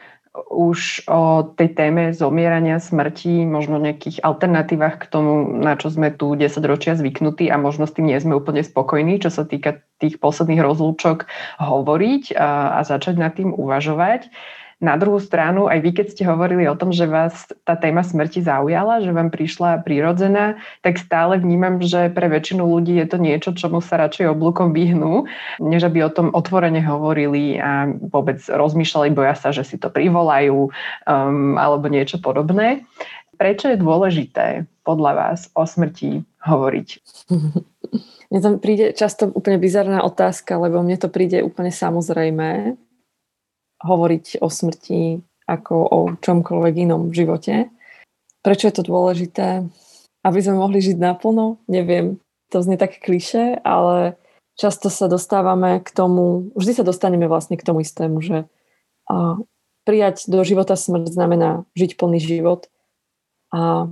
už 0.47 1.09
o 1.11 1.51
tej 1.59 1.75
téme 1.75 2.15
zomierania, 2.15 2.79
smrti, 2.79 3.43
možno 3.43 3.83
nejakých 3.83 4.23
alternatívach 4.23 5.03
k 5.03 5.11
tomu, 5.11 5.59
na 5.59 5.75
čo 5.75 5.91
sme 5.91 6.15
tu 6.15 6.39
10 6.39 6.63
ročia 6.65 6.95
zvyknutí 6.95 7.51
a 7.51 7.59
možno 7.59 7.91
s 7.91 7.95
tým 7.99 8.07
nie 8.07 8.19
sme 8.21 8.39
úplne 8.39 8.63
spokojní, 8.63 9.19
čo 9.19 9.35
sa 9.35 9.43
týka 9.43 9.83
tých 9.99 10.23
posledných 10.23 10.63
rozlúčok, 10.63 11.27
hovoriť 11.59 12.39
a, 12.39 12.79
a 12.79 12.81
začať 12.87 13.15
nad 13.19 13.35
tým 13.35 13.51
uvažovať. 13.51 14.31
Na 14.79 14.95
druhú 14.95 15.19
stranu, 15.19 15.67
aj 15.67 15.83
vy, 15.83 15.91
keď 15.91 16.07
ste 16.15 16.23
hovorili 16.23 16.71
o 16.71 16.79
tom, 16.79 16.95
že 16.95 17.11
vás 17.11 17.51
tá 17.67 17.75
téma 17.75 18.07
smrti 18.07 18.47
zaujala, 18.47 19.03
že 19.03 19.11
vám 19.11 19.35
prišla 19.35 19.83
prirodzená, 19.83 20.63
tak 20.87 21.03
stále 21.03 21.43
vnímam, 21.43 21.83
že 21.83 22.07
pre 22.15 22.31
väčšinu 22.31 22.63
ľudí 22.63 22.95
je 22.95 23.07
to 23.11 23.19
niečo, 23.19 23.59
čomu 23.59 23.83
sa 23.83 23.99
radšej 23.99 24.31
oblúkom 24.31 24.71
vyhnú, 24.71 25.27
než 25.59 25.91
aby 25.91 26.07
o 26.07 26.15
tom 26.15 26.31
otvorene 26.31 26.79
hovorili 26.79 27.59
a 27.59 27.91
vôbec 27.91 28.39
rozmýšľali, 28.47 29.11
boja 29.11 29.35
sa, 29.35 29.51
že 29.51 29.67
si 29.67 29.83
to 29.83 29.91
privolajú 29.91 30.71
um, 30.71 31.59
alebo 31.59 31.91
niečo 31.91 32.23
podobné. 32.23 32.87
Prečo 33.35 33.75
je 33.75 33.83
dôležité 33.83 34.47
podľa 34.87 35.13
vás 35.19 35.51
o 35.59 35.67
smrti 35.67 36.23
hovoriť? 36.47 36.89
Mne 38.31 38.41
tam 38.45 38.55
príde 38.63 38.93
často 38.93 39.33
úplne 39.33 39.57
bizarná 39.57 40.05
otázka, 40.05 40.61
lebo 40.61 40.85
mne 40.85 41.01
to 41.01 41.09
príde 41.09 41.41
úplne 41.41 41.73
samozrejme, 41.73 42.77
hovoriť 43.83 44.43
o 44.43 44.49
smrti 44.51 45.23
ako 45.49 45.75
o 45.75 45.99
čomkoľvek 46.21 46.75
inom 46.85 47.09
v 47.09 47.17
živote. 47.25 47.55
Prečo 48.45 48.69
je 48.69 48.75
to 48.77 48.85
dôležité? 48.85 49.65
Aby 50.23 50.39
sme 50.45 50.61
mohli 50.61 50.85
žiť 50.85 51.01
naplno? 51.01 51.63
Neviem, 51.71 52.21
to 52.53 52.61
znie 52.61 52.77
tak 52.77 53.01
kliše, 53.01 53.61
ale 53.65 54.21
často 54.59 54.91
sa 54.93 55.07
dostávame 55.07 55.81
k 55.81 55.89
tomu, 55.95 56.53
vždy 56.59 56.83
sa 56.83 56.85
dostaneme 56.85 57.31
vlastne 57.31 57.57
k 57.57 57.65
tomu 57.65 57.81
istému, 57.81 58.19
že 58.21 58.39
a, 59.09 59.41
prijať 59.89 60.29
do 60.29 60.43
života 60.45 60.77
smrť 60.77 61.15
znamená 61.15 61.65
žiť 61.73 61.97
plný 61.97 62.21
život 62.21 62.69
a 63.49 63.89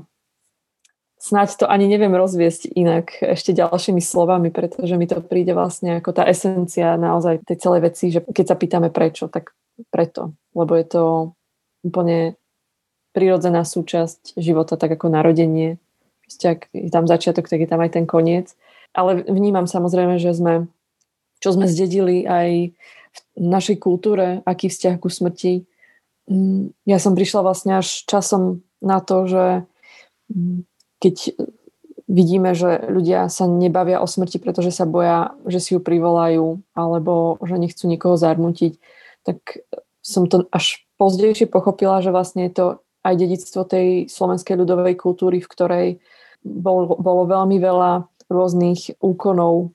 snáď 1.17 1.49
to 1.57 1.65
ani 1.65 1.89
neviem 1.89 2.13
rozviesť 2.13 2.69
inak 2.77 3.17
ešte 3.25 3.57
ďalšími 3.57 4.05
slovami, 4.05 4.53
pretože 4.53 4.93
mi 5.01 5.09
to 5.09 5.25
príde 5.25 5.57
vlastne 5.57 5.97
ako 5.97 6.13
tá 6.13 6.29
esencia 6.29 7.01
naozaj 7.01 7.49
tej 7.49 7.57
celej 7.57 7.81
veci, 7.89 8.13
že 8.13 8.21
keď 8.21 8.45
sa 8.45 8.57
pýtame 8.61 8.93
prečo, 8.93 9.33
tak 9.33 9.57
preto, 9.93 10.33
lebo 10.57 10.73
je 10.77 10.87
to 10.87 11.05
úplne 11.85 12.35
prirodzená 13.17 13.65
súčasť 13.65 14.37
života, 14.37 14.77
tak 14.77 14.93
ako 14.97 15.09
narodenie. 15.09 15.81
Proste 16.27 16.47
ak 16.59 16.61
je 16.75 16.91
tam 16.93 17.09
začiatok, 17.09 17.49
tak 17.49 17.65
je 17.65 17.69
tam 17.71 17.81
aj 17.81 17.97
ten 17.97 18.05
koniec. 18.05 18.53
Ale 18.93 19.25
vnímam 19.25 19.65
samozrejme, 19.65 20.21
že 20.21 20.37
sme, 20.37 20.69
čo 21.41 21.57
sme 21.57 21.65
zdedili 21.65 22.29
aj 22.29 22.77
v 23.37 23.47
našej 23.47 23.81
kultúre, 23.81 24.45
aký 24.45 24.69
vzťah 24.69 25.01
ku 25.01 25.09
smrti. 25.09 25.65
Mm, 26.29 26.77
ja 26.85 26.99
som 27.01 27.17
prišla 27.17 27.41
vlastne 27.41 27.81
až 27.81 28.05
časom 28.05 28.61
na 28.85 29.01
to, 29.01 29.25
že 29.25 29.45
mm, 30.29 30.69
keď 31.01 31.17
vidíme, 32.07 32.55
že 32.55 32.87
ľudia 32.87 33.27
sa 33.33 33.49
nebavia 33.51 33.99
o 33.99 34.07
smrti, 34.07 34.39
pretože 34.39 34.71
sa 34.71 34.87
boja, 34.87 35.35
že 35.49 35.59
si 35.59 35.71
ju 35.75 35.81
privolajú 35.83 36.63
alebo 36.77 37.41
že 37.43 37.59
nechcú 37.59 37.91
nikoho 37.91 38.15
zarmutiť, 38.15 38.79
tak 39.27 39.67
som 40.07 40.31
to 40.31 40.47
až 40.55 40.87
pozdejšie 41.03 41.51
pochopila, 41.51 41.99
že 41.99 42.15
vlastne 42.15 42.47
je 42.47 42.53
to 42.55 42.67
aj 43.03 43.15
dedictvo 43.19 43.67
tej 43.67 44.07
slovenskej 44.07 44.55
ľudovej 44.55 44.95
kultúry, 44.95 45.43
v 45.43 45.51
ktorej 45.51 45.89
bol, 46.47 46.87
bolo 46.99 47.27
veľmi 47.27 47.59
veľa 47.59 48.07
rôznych 48.31 49.03
úkonov 49.03 49.75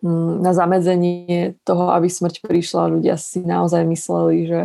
mm, 0.00 0.40
na 0.40 0.52
zamedzenie 0.56 1.60
toho, 1.64 1.92
aby 1.92 2.08
smrť 2.08 2.44
prišla. 2.44 2.92
Ľudia 2.92 3.16
si 3.20 3.44
naozaj 3.44 3.84
mysleli, 3.84 4.48
že 4.48 4.60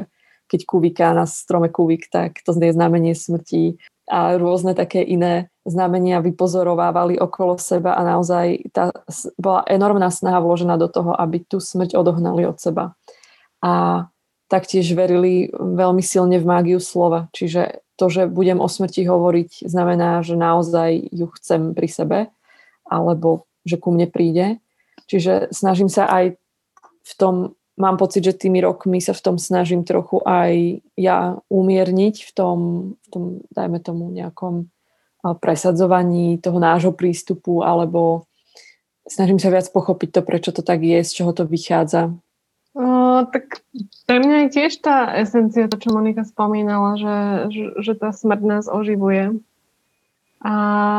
keď 0.48 0.62
kuviká 0.64 1.08
na 1.12 1.28
strome 1.28 1.68
kuvik, 1.68 2.08
tak 2.08 2.40
to 2.46 2.56
je 2.56 2.72
znamenie 2.72 3.18
smrti 3.18 3.82
a 4.06 4.38
rôzne 4.38 4.78
také 4.78 5.02
iné 5.02 5.50
znamenia 5.66 6.22
vypozorovávali 6.22 7.18
okolo 7.18 7.58
seba 7.58 7.98
a 7.98 8.06
naozaj 8.06 8.70
tá, 8.70 8.94
bola 9.42 9.66
enormná 9.66 10.14
snaha 10.14 10.38
vložená 10.38 10.78
do 10.78 10.86
toho, 10.86 11.18
aby 11.18 11.42
tú 11.42 11.58
smrť 11.58 11.98
odohnali 11.98 12.46
od 12.46 12.62
seba 12.62 12.94
a 13.66 14.06
taktiež 14.46 14.94
verili 14.94 15.50
veľmi 15.58 16.06
silne 16.06 16.38
v 16.38 16.46
mágiu 16.46 16.78
slova. 16.78 17.34
Čiže 17.34 17.82
to, 17.98 18.06
že 18.14 18.30
budem 18.30 18.62
o 18.62 18.70
smrti 18.70 19.02
hovoriť, 19.10 19.66
znamená, 19.66 20.22
že 20.22 20.38
naozaj 20.38 21.10
ju 21.10 21.26
chcem 21.34 21.74
pri 21.74 21.90
sebe, 21.90 22.20
alebo 22.86 23.50
že 23.66 23.82
ku 23.82 23.90
mne 23.90 24.06
príde. 24.06 24.62
Čiže 25.10 25.50
snažím 25.50 25.90
sa 25.90 26.06
aj 26.06 26.38
v 27.06 27.14
tom, 27.18 27.58
mám 27.74 27.98
pocit, 27.98 28.22
že 28.22 28.38
tými 28.38 28.62
rokmi 28.62 29.02
sa 29.02 29.18
v 29.18 29.24
tom 29.26 29.36
snažím 29.42 29.82
trochu 29.82 30.22
aj 30.22 30.86
ja 30.94 31.42
umierniť 31.50 32.30
v 32.30 32.32
tom, 32.38 32.58
v 33.02 33.08
tom 33.10 33.24
dajme 33.50 33.82
tomu 33.82 34.14
nejakom 34.14 34.70
presadzovaní 35.42 36.38
toho 36.38 36.62
nášho 36.62 36.94
prístupu, 36.94 37.66
alebo 37.66 38.30
snažím 39.10 39.42
sa 39.42 39.50
viac 39.50 39.66
pochopiť 39.74 40.10
to, 40.14 40.22
prečo 40.22 40.52
to 40.54 40.62
tak 40.62 40.86
je, 40.86 41.02
z 41.02 41.12
čoho 41.22 41.34
to 41.34 41.50
vychádza, 41.50 42.14
Tak 42.76 43.64
pre 44.04 44.18
mňa 44.20 44.38
je 44.46 44.48
tiež 44.52 44.84
tá 44.84 45.16
esencia, 45.16 45.72
to, 45.72 45.80
čo 45.80 45.96
Monika 45.96 46.28
spomínala, 46.28 47.00
že, 47.00 47.18
že, 47.48 47.66
že 47.80 47.94
tá 47.96 48.12
smrť 48.12 48.42
nás 48.44 48.66
oživuje. 48.68 49.40
A 50.44 50.54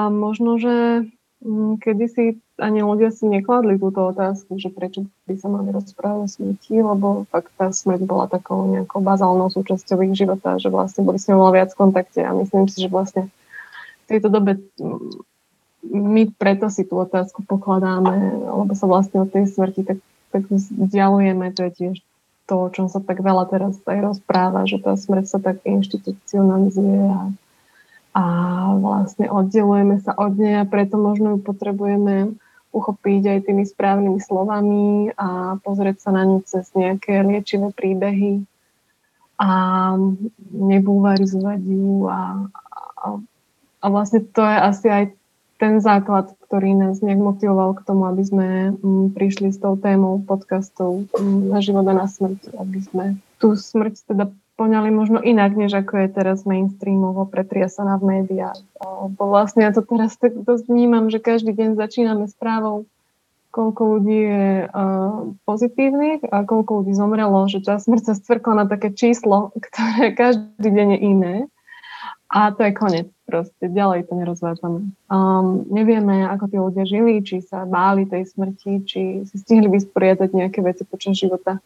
možno, 0.08 0.56
že 0.56 1.04
mm, 1.44 1.76
kedy 1.84 2.04
si 2.08 2.24
ani 2.56 2.80
ľudia 2.80 3.12
si 3.12 3.28
nekladli 3.28 3.76
túto 3.76 4.08
otázku, 4.08 4.56
že 4.56 4.72
prečo 4.72 5.04
by 5.28 5.36
sa 5.36 5.52
mali 5.52 5.68
rozprávať 5.68 6.24
o 6.24 6.28
smrti, 6.32 6.74
lebo 6.80 7.28
fakt 7.28 7.52
tá 7.60 7.68
smrť 7.68 8.08
bola 8.08 8.24
takou 8.32 8.64
nejakou 8.72 9.04
bazálnou 9.04 9.52
súčasťou 9.52 10.00
ich 10.08 10.16
života, 10.16 10.56
že 10.56 10.72
vlastne 10.72 11.04
boli 11.04 11.20
s 11.20 11.28
ňou 11.28 11.52
viac 11.52 11.76
v 11.76 11.80
kontakte 11.84 12.24
a 12.24 12.32
myslím 12.32 12.72
si, 12.72 12.80
že 12.80 12.88
vlastne 12.88 13.28
v 14.08 14.16
tejto 14.16 14.32
dobe 14.32 14.64
mm, 14.80 15.20
my 15.86 16.22
preto 16.34 16.72
si 16.72 16.88
tú 16.88 16.98
otázku 16.98 17.44
pokladáme, 17.44 18.48
lebo 18.48 18.72
sa 18.74 18.88
vlastne 18.88 19.22
od 19.22 19.30
tej 19.30 19.46
smrti 19.46 19.86
tak, 19.86 20.00
tak 20.34 20.48
vzdialujeme, 20.50 21.52
to 21.54 21.68
je 21.68 21.72
tiež 21.72 21.96
to, 22.46 22.54
o 22.54 22.68
čom 22.70 22.86
sa 22.86 23.02
tak 23.02 23.18
veľa 23.18 23.50
teraz 23.50 23.74
aj 23.82 23.98
rozpráva, 24.02 24.70
že 24.70 24.78
tá 24.78 24.94
smrť 24.94 25.24
sa 25.26 25.38
tak 25.42 25.62
inštitucionalizuje 25.66 27.10
a 27.10 27.34
a 28.16 28.24
vlastne 28.80 29.28
oddelujeme 29.28 30.00
sa 30.00 30.16
od 30.16 30.40
nej 30.40 30.56
a 30.56 30.64
preto 30.64 30.96
možno 30.96 31.36
ju 31.36 31.38
potrebujeme 31.44 32.32
uchopiť 32.72 33.22
aj 33.28 33.38
tými 33.44 33.64
správnymi 33.68 34.20
slovami 34.24 35.12
a 35.20 35.60
pozrieť 35.60 36.08
sa 36.08 36.10
na 36.16 36.24
ňu 36.24 36.40
cez 36.48 36.72
nejaké 36.72 37.20
liečivé 37.20 37.68
príbehy 37.76 38.48
a 39.36 39.48
nebulvarizovať 40.48 41.60
ju 41.60 42.08
a, 42.08 42.48
a, 42.96 43.06
a 43.84 43.86
vlastne 43.92 44.24
to 44.24 44.40
je 44.40 44.56
asi 44.64 44.86
aj 44.88 45.04
ten 45.56 45.80
základ, 45.80 46.36
ktorý 46.46 46.76
nás 46.76 47.00
nejak 47.00 47.20
motivoval 47.20 47.76
k 47.76 47.84
tomu, 47.88 48.04
aby 48.08 48.22
sme 48.22 48.48
m, 48.76 49.10
prišli 49.12 49.52
s 49.52 49.58
tou 49.60 49.76
témou 49.80 50.20
podcastov 50.20 51.08
m, 51.16 51.48
na 51.48 51.64
život 51.64 51.88
a 51.88 51.94
na 51.96 52.06
smrť, 52.06 52.52
aby 52.60 52.78
sme 52.84 53.04
tú 53.40 53.56
smrť 53.56 54.12
teda 54.12 54.24
poňali 54.56 54.88
možno 54.88 55.20
inak, 55.20 55.52
než 55.52 55.76
ako 55.76 56.00
je 56.00 56.08
teraz 56.08 56.48
mainstreamovo 56.48 57.28
pretriasaná 57.28 58.00
v 58.00 58.24
médiách. 58.24 58.56
Bo 59.16 59.28
vlastne 59.28 59.68
ja 59.68 59.72
to 59.72 59.84
teraz 59.84 60.16
tak 60.16 60.32
dosť 60.32 60.72
vnímam, 60.72 61.12
že 61.12 61.20
každý 61.20 61.52
deň 61.52 61.76
začíname 61.76 62.24
správou, 62.32 62.88
koľko 63.52 63.82
ľudí 63.96 64.20
je 64.28 64.48
pozitívnych 65.44 66.24
a 66.32 66.44
koľko 66.44 66.84
ľudí 66.84 66.92
zomrelo, 66.96 67.48
že 67.52 67.64
čas 67.64 67.84
smrť 67.84 68.12
sa 68.12 68.14
stvrkla 68.16 68.64
na 68.64 68.66
také 68.68 68.92
číslo, 68.96 69.52
ktoré 69.68 70.16
každý 70.16 70.68
deň 70.72 70.88
je 70.96 71.00
iné. 71.00 71.34
A 72.32 72.50
to 72.52 72.64
je 72.64 72.72
koniec 72.74 73.15
proste, 73.26 73.66
ďalej 73.66 74.06
to 74.06 74.14
nerozvádzame. 74.14 74.80
Um, 75.10 75.66
nevieme, 75.66 76.24
ako 76.30 76.44
tí 76.46 76.56
ľudia 76.56 76.84
žili, 76.86 77.20
či 77.26 77.42
sa 77.42 77.66
báli 77.66 78.06
tej 78.06 78.24
smrti, 78.30 78.72
či 78.86 79.00
si 79.26 79.36
stihli 79.36 79.66
vysporiadať 79.66 80.30
nejaké 80.30 80.62
veci 80.62 80.86
počas 80.86 81.18
života. 81.18 81.58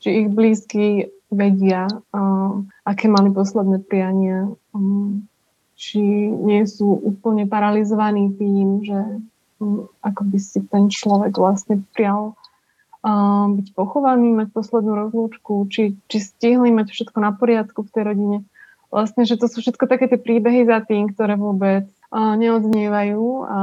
Či 0.00 0.24
ich 0.24 0.28
blízky 0.32 1.12
vedia, 1.28 1.86
uh, 1.92 2.64
aké 2.88 3.12
mali 3.12 3.28
posledné 3.28 3.84
priania, 3.84 4.48
um, 4.72 5.28
či 5.76 6.00
nie 6.32 6.64
sú 6.64 6.96
úplne 7.04 7.44
paralizovaní 7.44 8.32
tým, 8.34 8.80
že 8.82 9.00
um, 9.60 9.92
ako 10.00 10.32
by 10.32 10.38
si 10.40 10.64
ten 10.66 10.88
človek 10.88 11.36
vlastne 11.36 11.84
prial 11.92 12.32
byť 13.54 13.70
pochovaný, 13.78 14.34
mať 14.34 14.48
poslednú 14.50 14.98
rozlúčku, 14.98 15.70
či, 15.70 15.94
či 16.10 16.18
stihli 16.18 16.74
mať 16.74 16.90
všetko 16.90 17.18
na 17.22 17.30
poriadku 17.30 17.86
v 17.86 17.92
tej 17.94 18.02
rodine. 18.02 18.38
Vlastne, 18.90 19.26
že 19.26 19.36
to 19.36 19.50
sú 19.50 19.60
všetko 19.60 19.90
také 19.90 20.06
tie 20.06 20.20
príbehy 20.20 20.64
za 20.66 20.80
tým, 20.82 21.10
ktoré 21.10 21.34
vôbec 21.34 21.90
neodznievajú 22.14 23.24
a, 23.44 23.62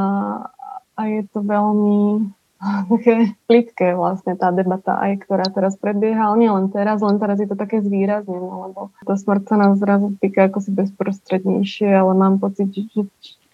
a 0.94 1.01
je 1.08 1.22
to 1.32 1.39
veľmi 1.42 2.27
také 2.92 3.36
plitké 3.48 3.96
vlastne 3.96 4.36
tá 4.39 4.51
debata 4.51 5.00
aj, 5.00 5.27
ktorá 5.27 5.46
teraz 5.51 5.75
prebieha, 5.75 6.32
ale 6.32 6.36
nie 6.39 6.51
len 6.51 6.68
teraz, 6.72 7.03
len 7.03 7.20
teraz 7.20 7.39
je 7.39 7.48
to 7.48 7.60
také 7.60 7.84
zvýraznené, 7.84 8.48
lebo 8.48 8.92
tá 9.03 9.15
smrť 9.15 9.44
sa 9.48 9.56
nás 9.60 9.74
zrazu 9.80 10.15
týka 10.20 10.48
ako 10.51 10.60
si 10.63 10.72
bezprostrednejšie, 10.72 11.89
ale 11.92 12.12
mám 12.15 12.39
pocit, 12.39 12.72
že, 12.72 13.08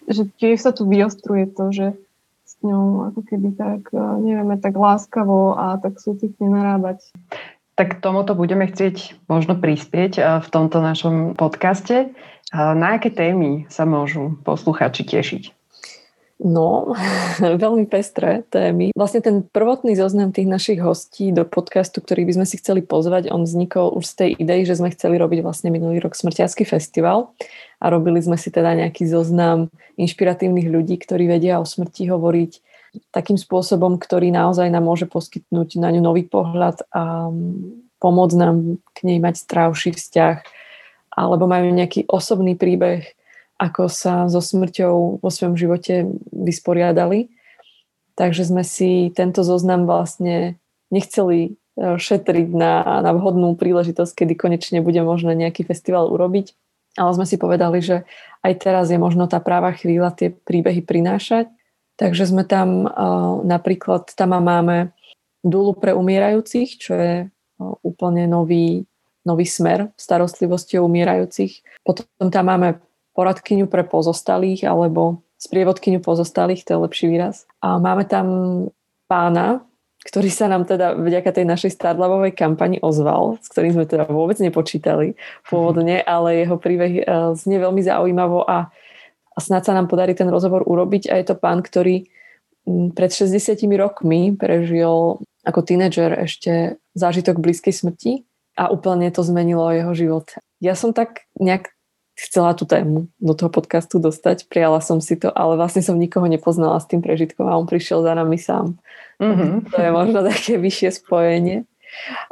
že 0.06 0.22
tiež 0.38 0.62
sa 0.62 0.70
tu 0.70 0.86
vyostruje 0.86 1.50
to, 1.50 1.70
že 1.74 1.86
s 2.46 2.54
ňou 2.66 3.14
ako 3.14 3.20
keby 3.24 3.54
tak, 3.54 3.94
nevieme, 3.94 4.58
tak 4.58 4.74
láskavo 4.74 5.54
a 5.54 5.78
tak 5.78 6.02
súcitne 6.02 6.50
narábať. 6.50 6.98
Tak 7.80 8.04
tomuto 8.04 8.36
budeme 8.36 8.68
chcieť 8.68 9.24
možno 9.24 9.56
prispieť 9.56 10.12
e, 10.20 10.22
v 10.44 10.48
tomto 10.52 10.84
našom 10.84 11.32
podcaste. 11.32 11.96
E, 11.96 12.06
na 12.52 13.00
aké 13.00 13.08
témy 13.08 13.64
sa 13.72 13.88
môžu 13.88 14.36
posluchači 14.44 15.00
tešiť? 15.08 15.42
No, 16.44 16.92
veľmi 17.64 17.88
pestré 17.88 18.44
témy. 18.52 18.92
Vlastne 18.92 19.24
ten 19.24 19.40
prvotný 19.40 19.96
zoznam 19.96 20.28
tých 20.28 20.44
našich 20.44 20.76
hostí 20.84 21.32
do 21.32 21.48
podcastu, 21.48 22.04
ktorý 22.04 22.28
by 22.28 22.44
sme 22.44 22.46
si 22.52 22.60
chceli 22.60 22.84
pozvať, 22.84 23.32
on 23.32 23.48
vznikol 23.48 23.96
už 23.96 24.04
z 24.04 24.12
tej 24.12 24.30
idei, 24.36 24.68
že 24.68 24.76
sme 24.76 24.92
chceli 24.92 25.16
robiť 25.16 25.40
vlastne 25.40 25.72
minulý 25.72 26.04
rok 26.04 26.12
Smrtiacký 26.12 26.68
festival 26.68 27.32
a 27.80 27.88
robili 27.88 28.20
sme 28.20 28.36
si 28.36 28.52
teda 28.52 28.76
nejaký 28.76 29.08
zoznam 29.08 29.72
inšpiratívnych 29.96 30.68
ľudí, 30.68 31.00
ktorí 31.00 31.32
vedia 31.32 31.56
o 31.56 31.64
smrti 31.64 32.12
hovoriť 32.12 32.52
takým 33.10 33.38
spôsobom, 33.38 33.98
ktorý 33.98 34.34
naozaj 34.34 34.66
nám 34.70 34.86
môže 34.86 35.06
poskytnúť 35.06 35.78
na 35.78 35.94
ňu 35.94 36.02
nový 36.02 36.26
pohľad 36.26 36.82
a 36.90 37.30
pomôcť 38.00 38.36
nám 38.40 38.80
k 38.96 38.98
nej 39.06 39.18
mať 39.22 39.34
strávší 39.44 39.94
vzťah 39.94 40.42
alebo 41.10 41.50
majú 41.50 41.68
nejaký 41.74 42.06
osobný 42.06 42.54
príbeh, 42.56 43.04
ako 43.60 43.92
sa 43.92 44.24
so 44.30 44.40
smrťou 44.40 45.20
vo 45.20 45.30
svojom 45.30 45.58
živote 45.58 46.08
vysporiadali. 46.32 47.28
Takže 48.16 48.48
sme 48.48 48.64
si 48.64 49.12
tento 49.12 49.44
zoznam 49.44 49.84
vlastne 49.84 50.56
nechceli 50.88 51.38
e, 51.44 51.50
šetriť 52.00 52.48
na, 52.56 53.04
na 53.04 53.10
vhodnú 53.12 53.52
príležitosť, 53.56 54.12
kedy 54.24 54.32
konečne 54.36 54.78
bude 54.80 55.00
možné 55.04 55.36
nejaký 55.36 55.68
festival 55.68 56.08
urobiť. 56.08 56.56
Ale 56.98 57.10
sme 57.14 57.26
si 57.28 57.38
povedali, 57.38 57.78
že 57.84 58.02
aj 58.42 58.52
teraz 58.60 58.90
je 58.90 58.98
možno 58.98 59.30
tá 59.30 59.38
práva 59.38 59.76
chvíľa 59.76 60.10
tie 60.16 60.32
príbehy 60.32 60.82
prinášať. 60.82 61.52
Takže 62.00 62.32
sme 62.32 62.48
tam 62.48 62.88
e, 62.88 62.90
napríklad, 63.44 64.08
tam 64.16 64.40
máme 64.40 64.96
dúlu 65.44 65.76
pre 65.76 65.92
umierajúcich, 65.92 66.80
čo 66.80 66.96
je 66.96 67.14
e, 67.20 67.26
úplne 67.84 68.24
nový, 68.24 68.88
nový 69.28 69.44
smer 69.44 69.92
starostlivosti 70.00 70.80
o 70.80 70.88
umierajúcich. 70.88 71.84
Potom 71.84 72.08
tam 72.32 72.48
máme 72.48 72.80
poradkyňu 73.12 73.68
pre 73.68 73.84
pozostalých 73.84 74.64
alebo 74.64 75.20
sprievodkyňu 75.36 76.00
pozostalých, 76.00 76.64
to 76.64 76.72
je 76.72 76.84
lepší 76.88 77.06
výraz. 77.12 77.44
A 77.60 77.76
máme 77.76 78.08
tam 78.08 78.26
pána, 79.04 79.60
ktorý 80.00 80.32
sa 80.32 80.48
nám 80.48 80.64
teda 80.64 80.96
vďaka 80.96 81.36
tej 81.36 81.44
našej 81.44 81.76
Starlavovej 81.76 82.32
kampani 82.32 82.80
ozval, 82.80 83.36
s 83.44 83.52
ktorým 83.52 83.76
sme 83.76 83.84
teda 83.84 84.08
vôbec 84.08 84.40
nepočítali 84.40 85.20
pôvodne, 85.44 86.00
ale 86.00 86.48
jeho 86.48 86.56
príbeh 86.56 86.92
e, 86.96 87.02
znie 87.36 87.60
veľmi 87.60 87.84
zaujímavo 87.84 88.48
a, 88.48 88.72
a 89.40 89.64
sa 89.64 89.72
nám 89.72 89.88
podarí 89.88 90.12
ten 90.12 90.28
rozhovor 90.28 90.68
urobiť. 90.68 91.08
A 91.08 91.16
je 91.16 91.32
to 91.32 91.36
pán, 91.40 91.64
ktorý 91.64 92.04
pred 92.68 93.10
60 93.10 93.56
rokmi 93.80 94.36
prežil 94.36 95.24
ako 95.48 95.60
tínedžer 95.64 96.28
ešte 96.28 96.76
zážitok 96.92 97.40
blízkej 97.40 97.72
smrti 97.72 98.28
a 98.60 98.68
úplne 98.68 99.08
to 99.08 99.24
zmenilo 99.24 99.72
jeho 99.72 99.92
život. 99.96 100.28
Ja 100.60 100.76
som 100.76 100.92
tak 100.92 101.24
nejak 101.40 101.72
chcela 102.20 102.52
tú 102.52 102.68
tému 102.68 103.08
do 103.16 103.32
toho 103.32 103.48
podcastu 103.48 103.96
dostať, 103.96 104.44
prijala 104.52 104.84
som 104.84 105.00
si 105.00 105.16
to, 105.16 105.32
ale 105.32 105.56
vlastne 105.56 105.80
som 105.80 105.96
nikoho 105.96 106.28
nepoznala 106.28 106.76
s 106.76 106.84
tým 106.84 107.00
prežitkom 107.00 107.48
a 107.48 107.56
on 107.56 107.64
prišiel 107.64 108.04
za 108.04 108.12
nami 108.12 108.36
sám. 108.36 108.76
Mm-hmm. 109.16 109.72
To 109.72 109.78
je 109.80 109.90
možno 109.90 110.18
také 110.28 110.60
vyššie 110.60 111.00
spojenie. 111.00 111.64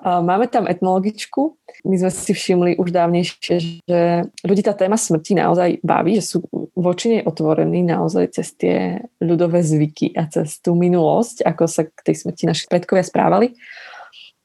Máme 0.04 0.46
tam 0.52 0.68
etnologičku. 0.68 1.56
My 1.86 1.94
sme 1.94 2.10
si 2.10 2.32
všimli 2.34 2.78
už 2.78 2.90
dávnejšie, 2.90 3.56
že 3.86 4.00
ľudí 4.42 4.62
tá 4.66 4.74
téma 4.74 4.98
smrti 4.98 5.38
naozaj 5.38 5.78
baví, 5.86 6.18
že 6.18 6.34
sú 6.34 6.38
voči 6.74 7.18
nej 7.18 7.22
otvorení 7.22 7.86
naozaj 7.86 8.34
cez 8.34 8.48
tie 8.58 8.76
ľudové 9.22 9.62
zvyky 9.62 10.14
a 10.18 10.26
cez 10.26 10.58
tú 10.58 10.74
minulosť, 10.74 11.46
ako 11.46 11.64
sa 11.70 11.86
k 11.86 11.98
tej 12.02 12.26
smrti 12.26 12.50
naši 12.50 12.64
predkovia 12.66 13.06
správali. 13.06 13.54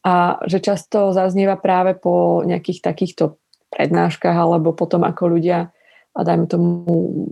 A 0.03 0.37
že 0.45 0.59
často 0.59 1.15
zaznieva 1.15 1.55
práve 1.55 1.95
po 1.95 2.43
nejakých 2.43 2.83
takýchto 2.83 3.39
prednáškach 3.71 4.35
alebo 4.35 4.75
potom 4.75 5.01
ako 5.07 5.39
ľudia 5.39 5.73
a 6.13 6.19
dajme 6.21 6.45
tomu 6.45 6.85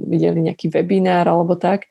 videli 0.09 0.49
nejaký 0.49 0.73
webinár 0.73 1.29
alebo 1.29 1.53
tak, 1.53 1.90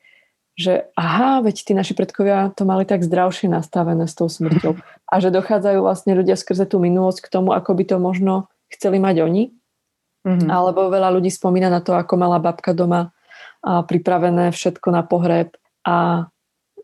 že 0.61 0.73
aha, 0.93 1.41
veď 1.41 1.65
tí 1.65 1.73
naši 1.73 1.97
predkovia 1.97 2.53
to 2.53 2.69
mali 2.69 2.85
tak 2.85 3.01
zdravšie 3.01 3.49
nastavené 3.49 4.05
s 4.05 4.13
tou 4.13 4.29
smrťou 4.29 4.77
a 5.09 5.15
že 5.17 5.33
dochádzajú 5.33 5.79
vlastne 5.81 6.13
ľudia 6.13 6.37
skrze 6.37 6.69
tú 6.69 6.77
minulosť 6.77 7.25
k 7.25 7.31
tomu, 7.33 7.57
ako 7.57 7.73
by 7.73 7.83
to 7.89 7.97
možno 7.97 8.33
chceli 8.69 9.01
mať 9.01 9.25
oni. 9.25 9.43
Mm-hmm. 10.21 10.53
Alebo 10.53 10.93
veľa 10.93 11.09
ľudí 11.17 11.33
spomína 11.33 11.73
na 11.73 11.81
to, 11.81 11.97
ako 11.97 12.13
mala 12.13 12.37
babka 12.37 12.77
doma 12.77 13.09
a 13.65 13.81
pripravené 13.81 14.53
všetko 14.53 14.93
na 14.93 15.01
pohreb 15.01 15.57
a 15.81 16.29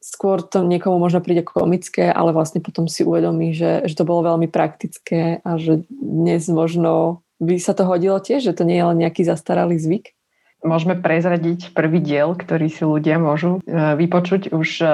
skôr 0.01 0.41
to 0.41 0.65
niekomu 0.65 0.97
možno 0.97 1.21
príde 1.21 1.45
komické, 1.45 2.09
ale 2.09 2.33
vlastne 2.33 2.61
potom 2.61 2.89
si 2.89 3.05
uvedomí, 3.05 3.53
že, 3.53 3.85
že 3.85 3.93
to 3.97 4.05
bolo 4.05 4.25
veľmi 4.25 4.49
praktické 4.49 5.41
a 5.45 5.57
že 5.61 5.85
dnes 5.89 6.49
možno 6.49 7.21
by 7.37 7.61
sa 7.61 7.77
to 7.77 7.85
hodilo 7.85 8.17
tiež, 8.17 8.41
že 8.41 8.55
to 8.57 8.65
nie 8.65 8.77
je 8.81 8.87
len 8.89 8.97
nejaký 8.97 9.21
zastaralý 9.21 9.77
zvyk? 9.77 10.16
Môžeme 10.65 10.97
prezradiť 10.97 11.77
prvý 11.77 12.01
diel, 12.01 12.33
ktorý 12.33 12.65
si 12.73 12.81
ľudia 12.81 13.21
môžu 13.21 13.61
e, 13.61 13.93
vypočuť 13.93 14.49
už 14.49 14.81
e, 14.81 14.87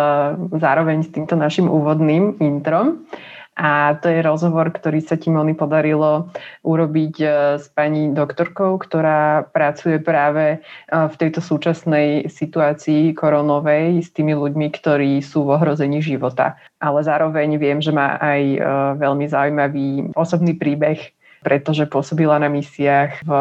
zároveň 0.60 1.08
s 1.08 1.14
týmto 1.16 1.40
našim 1.40 1.72
úvodným 1.72 2.36
introm. 2.44 3.08
A 3.56 3.96
to 4.02 4.12
je 4.12 4.26
rozhovor, 4.26 4.74
ktorý 4.74 5.00
sa 5.00 5.16
ti 5.16 5.32
Moni 5.32 5.56
podarilo 5.56 6.28
urobiť 6.68 7.16
e, 7.16 7.28
s 7.64 7.72
pani 7.72 8.12
doktorkou, 8.12 8.76
ktorá 8.76 9.48
pracuje 9.56 10.04
práve 10.04 10.60
v 10.92 11.16
tejto 11.16 11.40
súčasnej 11.40 12.28
situácii 12.28 13.16
koronovej 13.16 14.04
s 14.04 14.12
tými 14.12 14.36
ľuďmi, 14.36 14.68
ktorí 14.68 15.24
sú 15.24 15.48
v 15.48 15.64
ohrození 15.64 16.04
života. 16.04 16.60
Ale 16.84 17.08
zároveň 17.08 17.56
viem, 17.56 17.80
že 17.80 17.96
má 17.96 18.20
aj 18.20 18.42
veľmi 19.00 19.32
zaujímavý 19.32 20.12
osobný 20.12 20.60
príbeh, 20.60 21.16
pretože 21.44 21.86
pôsobila 21.86 22.40
na 22.40 22.48
misiách 22.48 23.22
v 23.28 23.32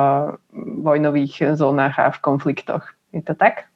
vojnových 0.82 1.54
zónach 1.54 1.96
a 2.02 2.10
v 2.10 2.18
konfliktoch. 2.18 2.82
Je 3.14 3.22
to 3.22 3.38
tak? 3.38 3.70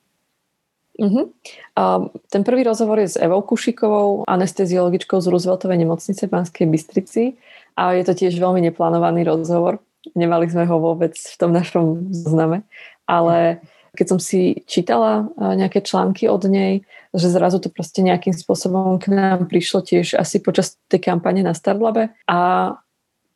Uh-huh. 0.97 1.29
A 1.77 2.09
ten 2.33 2.41
prvý 2.41 2.65
rozhovor 2.65 2.99
je 3.05 3.15
s 3.15 3.21
Evou 3.21 3.45
Kušikovou, 3.45 4.25
anesteziologičkou 4.25 5.21
z 5.21 5.29
Rooseveltovej 5.29 5.85
nemocnice 5.85 6.25
v 6.25 6.33
Banskej 6.33 6.67
Bystrici 6.73 7.37
a 7.77 7.93
je 7.93 8.03
to 8.03 8.17
tiež 8.17 8.33
veľmi 8.41 8.65
neplánovaný 8.65 9.29
rozhovor. 9.29 9.79
Nemali 10.17 10.49
sme 10.49 10.65
ho 10.65 10.81
vôbec 10.81 11.13
v 11.13 11.37
tom 11.37 11.53
našom 11.53 12.09
zozname, 12.17 12.65
ale 13.05 13.61
keď 13.93 14.07
som 14.13 14.21
si 14.21 14.65
čítala 14.65 15.29
nejaké 15.37 15.85
články 15.85 16.29
od 16.33 16.49
nej, 16.49 16.85
že 17.17 17.33
zrazu 17.33 17.61
to 17.61 17.73
proste 17.73 18.05
nejakým 18.05 18.33
spôsobom 18.33 18.97
k 18.97 19.13
nám 19.13 19.49
prišlo 19.49 19.85
tiež 19.85 20.17
asi 20.17 20.41
počas 20.41 20.81
tej 20.89 21.01
kampane 21.01 21.41
na 21.45 21.53
Startlabe 21.53 22.13
a 22.29 22.73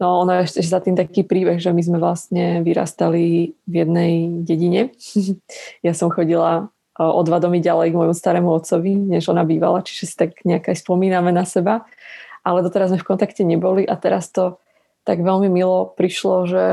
No, 0.00 0.24
ono 0.24 0.40
je 0.40 0.48
ešte 0.48 0.64
za 0.64 0.80
tým 0.80 0.96
taký 0.96 1.28
príbeh, 1.28 1.60
že 1.60 1.76
my 1.76 1.82
sme 1.84 1.98
vlastne 2.00 2.64
vyrastali 2.64 3.52
v 3.68 3.74
jednej 3.74 4.12
dedine. 4.40 4.96
ja 5.86 5.92
som 5.92 6.08
chodila 6.08 6.72
o 6.96 7.20
dva 7.20 7.40
domy 7.40 7.60
ďalej 7.60 7.92
k 7.92 7.98
môjmu 8.00 8.16
starému 8.16 8.48
otcovi, 8.48 8.96
než 8.96 9.28
ona 9.28 9.44
bývala, 9.44 9.84
čiže 9.84 10.04
si 10.08 10.14
tak 10.16 10.40
nejak 10.44 10.72
aj 10.72 10.84
spomíname 10.84 11.32
na 11.32 11.44
seba. 11.44 11.84
Ale 12.40 12.64
doteraz 12.64 12.92
sme 12.92 13.00
v 13.00 13.08
kontakte 13.08 13.44
neboli 13.44 13.84
a 13.84 13.96
teraz 14.00 14.32
to 14.32 14.56
tak 15.04 15.20
veľmi 15.20 15.52
milo 15.52 15.92
prišlo, 15.92 16.48
že 16.48 16.64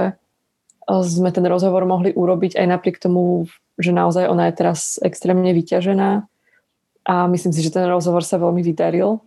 sme 0.87 1.35
ten 1.35 1.43
rozhovor 1.43 1.83
mohli 1.83 2.15
urobiť 2.15 2.55
aj 2.55 2.67
napriek 2.67 2.97
tomu, 2.99 3.51
že 3.75 3.91
naozaj 3.91 4.31
ona 4.31 4.47
je 4.47 4.53
teraz 4.55 4.95
extrémne 5.03 5.51
vyťažená 5.51 6.23
a 7.07 7.13
myslím 7.27 7.51
si, 7.51 7.59
že 7.59 7.75
ten 7.75 7.87
rozhovor 7.91 8.23
sa 8.23 8.39
veľmi 8.39 8.63
vydaril. 8.63 9.19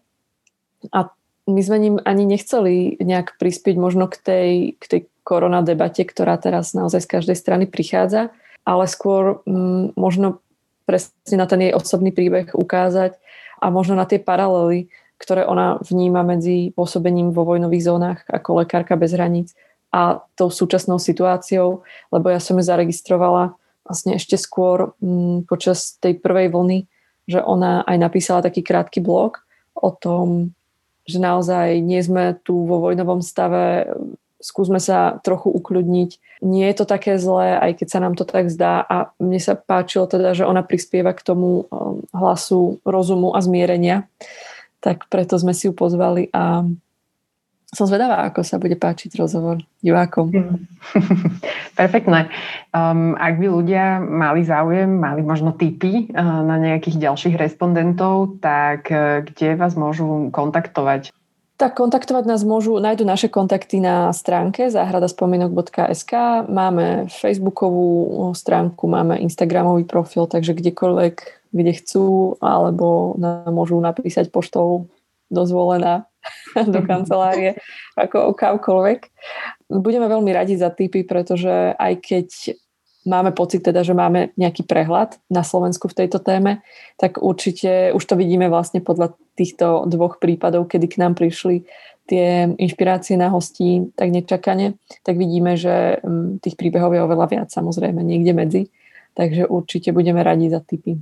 A 0.89 1.13
my 1.49 1.61
sme 1.61 1.79
ním 1.81 1.97
ani 2.05 2.25
nechceli 2.29 3.01
nejak 3.01 3.41
prispieť 3.41 3.77
možno 3.81 4.11
k 4.11 4.17
tej, 4.21 4.51
k 4.77 4.85
tej 4.85 5.01
korona 5.25 5.63
ktorá 5.63 6.37
teraz 6.37 6.75
naozaj 6.75 7.07
z 7.07 7.11
každej 7.19 7.37
strany 7.39 7.65
prichádza, 7.71 8.35
ale 8.67 8.85
skôr 8.91 9.41
m, 9.47 9.55
mm, 9.55 9.85
možno 9.97 10.43
presne 10.85 11.39
na 11.39 11.47
ten 11.47 11.63
jej 11.63 11.73
osobný 11.73 12.11
príbeh 12.11 12.51
ukázať 12.53 13.15
a 13.63 13.71
možno 13.71 13.95
na 13.95 14.05
tie 14.09 14.19
paralely, 14.19 14.91
ktoré 15.21 15.47
ona 15.47 15.79
vníma 15.85 16.25
medzi 16.25 16.73
pôsobením 16.75 17.31
vo 17.31 17.45
vojnových 17.45 17.87
zónach 17.87 18.19
ako 18.27 18.65
lekárka 18.65 18.97
bez 18.97 19.13
hraníc 19.15 19.53
a 19.93 20.25
tou 20.35 20.49
súčasnou 20.51 20.99
situáciou, 20.99 21.87
lebo 22.11 22.27
ja 22.31 22.41
som 22.43 22.57
ju 22.59 22.65
zaregistrovala 22.65 23.55
vlastne 23.87 24.17
ešte 24.17 24.35
skôr 24.35 24.95
m, 24.99 25.07
mm, 25.07 25.37
počas 25.47 25.97
tej 26.03 26.19
prvej 26.19 26.51
vlny, 26.51 26.79
že 27.31 27.39
ona 27.39 27.87
aj 27.87 27.97
napísala 27.97 28.43
taký 28.43 28.67
krátky 28.67 28.99
blog 28.99 29.39
o 29.79 29.95
tom, 29.95 30.55
že 31.11 31.19
naozaj 31.19 31.83
nie 31.83 31.99
sme 32.01 32.39
tu 32.47 32.65
vo 32.65 32.79
vojnovom 32.79 33.21
stave, 33.21 33.91
skúsme 34.41 34.81
sa 34.81 35.21
trochu 35.21 35.53
ukľudniť. 35.53 36.41
Nie 36.41 36.73
je 36.73 36.77
to 36.81 36.87
také 36.89 37.21
zlé, 37.21 37.61
aj 37.61 37.83
keď 37.85 37.89
sa 37.93 37.99
nám 38.01 38.17
to 38.17 38.25
tak 38.25 38.49
zdá 38.49 38.81
a 38.81 39.13
mne 39.21 39.37
sa 39.37 39.55
páčilo 39.55 40.09
teda, 40.09 40.33
že 40.33 40.49
ona 40.49 40.65
prispieva 40.65 41.13
k 41.13 41.21
tomu 41.21 41.69
um, 41.69 42.01
hlasu 42.17 42.81
rozumu 42.83 43.37
a 43.37 43.45
zmierenia. 43.45 44.09
Tak 44.81 45.13
preto 45.13 45.37
sme 45.37 45.53
si 45.53 45.69
ju 45.69 45.77
pozvali 45.77 46.33
a 46.33 46.65
som 47.71 47.87
zvedavá, 47.87 48.27
ako 48.27 48.43
sa 48.43 48.59
bude 48.59 48.75
páčiť 48.75 49.15
rozhovor 49.15 49.63
divákom. 49.79 50.35
Perfektné. 51.79 52.27
Um, 52.75 53.15
ak 53.15 53.39
by 53.39 53.47
ľudia 53.47 54.03
mali 54.03 54.43
záujem, 54.43 54.91
mali 54.91 55.23
možno 55.23 55.55
tipy 55.55 56.11
uh, 56.11 56.43
na 56.43 56.59
nejakých 56.59 56.99
ďalších 56.99 57.39
respondentov, 57.39 58.43
tak 58.43 58.91
uh, 58.91 59.23
kde 59.23 59.55
vás 59.55 59.79
môžu 59.79 60.35
kontaktovať? 60.35 61.15
Tak 61.63 61.79
kontaktovať 61.79 62.25
nás 62.27 62.43
môžu, 62.43 62.83
nájdu 62.83 63.07
naše 63.07 63.31
kontakty 63.31 63.79
na 63.79 64.11
stránke 64.11 64.73
záhradaspomínok.sk, 64.73 66.13
máme 66.51 67.07
facebookovú 67.07 68.33
stránku, 68.35 68.91
máme 68.91 69.21
instagramový 69.23 69.87
profil, 69.87 70.27
takže 70.27 70.57
kdekoľvek, 70.59 71.15
kde 71.55 71.73
chcú, 71.79 72.35
alebo 72.43 73.15
nám 73.21 73.53
môžu 73.53 73.79
napísať 73.79 74.33
poštou 74.35 74.91
dozvolená 75.31 76.10
do 76.75 76.81
kancelárie, 76.85 77.57
ako 77.95 78.35
kamkoľvek. 78.35 79.01
Budeme 79.71 80.07
veľmi 80.11 80.31
radi 80.35 80.59
za 80.59 80.71
tipy, 80.71 81.07
pretože 81.07 81.75
aj 81.77 81.93
keď 82.03 82.29
máme 83.09 83.33
pocit 83.33 83.65
teda, 83.65 83.81
že 83.81 83.97
máme 83.97 84.37
nejaký 84.37 84.69
prehľad 84.69 85.17
na 85.33 85.41
Slovensku 85.41 85.89
v 85.89 86.05
tejto 86.05 86.21
téme, 86.21 86.61
tak 87.01 87.17
určite 87.23 87.97
už 87.97 88.03
to 88.05 88.15
vidíme 88.17 88.53
vlastne 88.53 88.85
podľa 88.85 89.17
týchto 89.39 89.89
dvoch 89.89 90.21
prípadov, 90.21 90.69
kedy 90.69 90.87
k 90.91 91.01
nám 91.01 91.17
prišli 91.17 91.65
tie 92.11 92.51
inšpirácie 92.59 93.15
na 93.15 93.31
hostí 93.31 93.89
tak 93.95 94.11
nečakane, 94.11 94.75
tak 95.07 95.15
vidíme, 95.15 95.55
že 95.55 96.03
mm, 96.03 96.43
tých 96.43 96.59
príbehov 96.59 96.91
je 96.93 97.01
oveľa 97.07 97.27
viac 97.31 97.49
samozrejme 97.55 98.03
niekde 98.03 98.35
medzi. 98.35 98.63
Takže 99.15 99.47
určite 99.47 99.91
budeme 99.91 100.23
radi 100.23 100.51
za 100.51 100.63
tipy. 100.63 100.99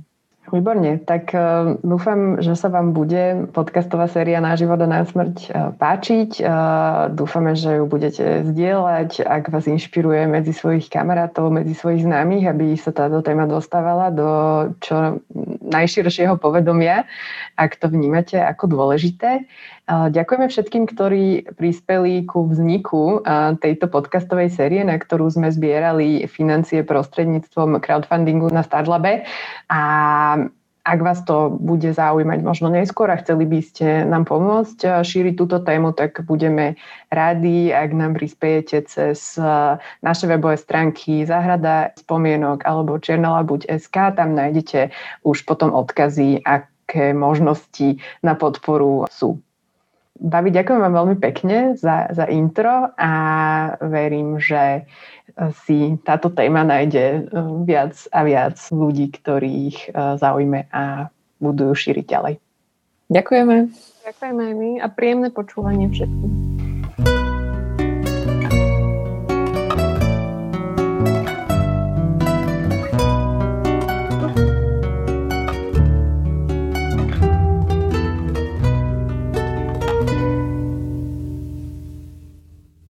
Výborne, 0.49 0.97
tak 1.05 1.29
uh, 1.37 1.77
dúfam, 1.85 2.41
že 2.41 2.57
sa 2.57 2.73
vám 2.73 2.91
bude 2.91 3.49
podcastová 3.53 4.09
séria 4.09 4.41
Na 4.41 4.57
život 4.57 4.81
a 4.81 4.89
na 4.89 5.05
smrť 5.05 5.35
uh, 5.47 5.71
páčiť. 5.77 6.41
Uh, 6.41 7.13
dúfame, 7.13 7.53
že 7.53 7.77
ju 7.77 7.85
budete 7.85 8.41
zdieľať, 8.49 9.23
ak 9.25 9.53
vás 9.53 9.69
inšpiruje 9.69 10.25
medzi 10.25 10.49
svojich 10.49 10.89
kamarátov, 10.89 11.53
medzi 11.53 11.77
svojich 11.77 12.03
známych, 12.03 12.49
aby 12.49 12.73
sa 12.73 12.89
táto 12.89 13.21
téma 13.21 13.45
dostávala 13.45 14.09
do 14.09 14.29
čo 14.81 15.21
najširšieho 15.69 16.41
povedomia, 16.41 17.05
ak 17.53 17.77
to 17.77 17.85
vnímate 17.85 18.35
ako 18.41 18.65
dôležité. 18.73 19.45
Ďakujeme 19.89 20.53
všetkým, 20.53 20.85
ktorí 20.85 21.49
prispeli 21.57 22.21
ku 22.29 22.45
vzniku 22.45 23.25
tejto 23.57 23.89
podcastovej 23.89 24.53
série, 24.53 24.85
na 24.85 25.01
ktorú 25.01 25.25
sme 25.33 25.49
zbierali 25.49 26.29
financie 26.29 26.85
prostredníctvom 26.85 27.81
crowdfundingu 27.81 28.53
na 28.53 28.61
Startlabe. 28.61 29.25
A 29.65 29.81
ak 30.85 30.99
vás 31.01 31.25
to 31.25 31.57
bude 31.57 31.89
zaujímať 31.89 32.39
možno 32.45 32.69
neskôr 32.69 33.09
a 33.09 33.17
chceli 33.17 33.49
by 33.49 33.59
ste 33.65 34.05
nám 34.05 34.29
pomôcť 34.29 35.01
šíriť 35.01 35.33
túto 35.33 35.57
tému, 35.57 35.97
tak 35.97 36.21
budeme 36.21 36.77
radi, 37.09 37.73
ak 37.73 37.89
nám 37.89 38.13
prispiejete 38.13 38.85
cez 38.85 39.41
naše 40.05 40.25
webové 40.29 40.61
stránky 40.61 41.25
Záhrada 41.25 41.97
spomienok 41.97 42.61
alebo 42.61 43.01
SK. 43.65 44.13
Tam 44.13 44.37
nájdete 44.37 44.93
už 45.25 45.49
potom 45.49 45.73
odkazy, 45.73 46.45
aké 46.45 47.09
možnosti 47.17 47.97
na 48.21 48.37
podporu 48.37 49.09
sú. 49.09 49.41
Babi, 50.19 50.51
ďakujem 50.51 50.83
vám 50.83 50.95
veľmi 50.99 51.17
pekne 51.23 51.79
za, 51.79 52.11
za 52.11 52.27
intro 52.27 52.91
a 52.99 53.11
verím, 53.79 54.35
že 54.35 54.83
si 55.63 55.95
táto 56.03 56.29
téma 56.33 56.67
nájde 56.67 57.05
eh, 57.05 57.23
viac 57.63 57.95
a 58.11 58.19
viac 58.27 58.57
ľudí, 58.69 59.15
ktorých 59.15 59.77
eh, 59.87 60.19
zaujme 60.19 60.67
a 60.69 61.07
budú 61.39 61.71
ju 61.71 61.75
šíriť 61.75 62.05
ďalej. 62.05 62.35
Ďakujeme. 63.09 63.55
Ďakujeme 64.05 64.41
aj 64.43 64.53
my 64.53 64.69
a 64.83 64.87
príjemné 64.91 65.29
počúvanie 65.33 65.89
všetkým. 65.89 66.58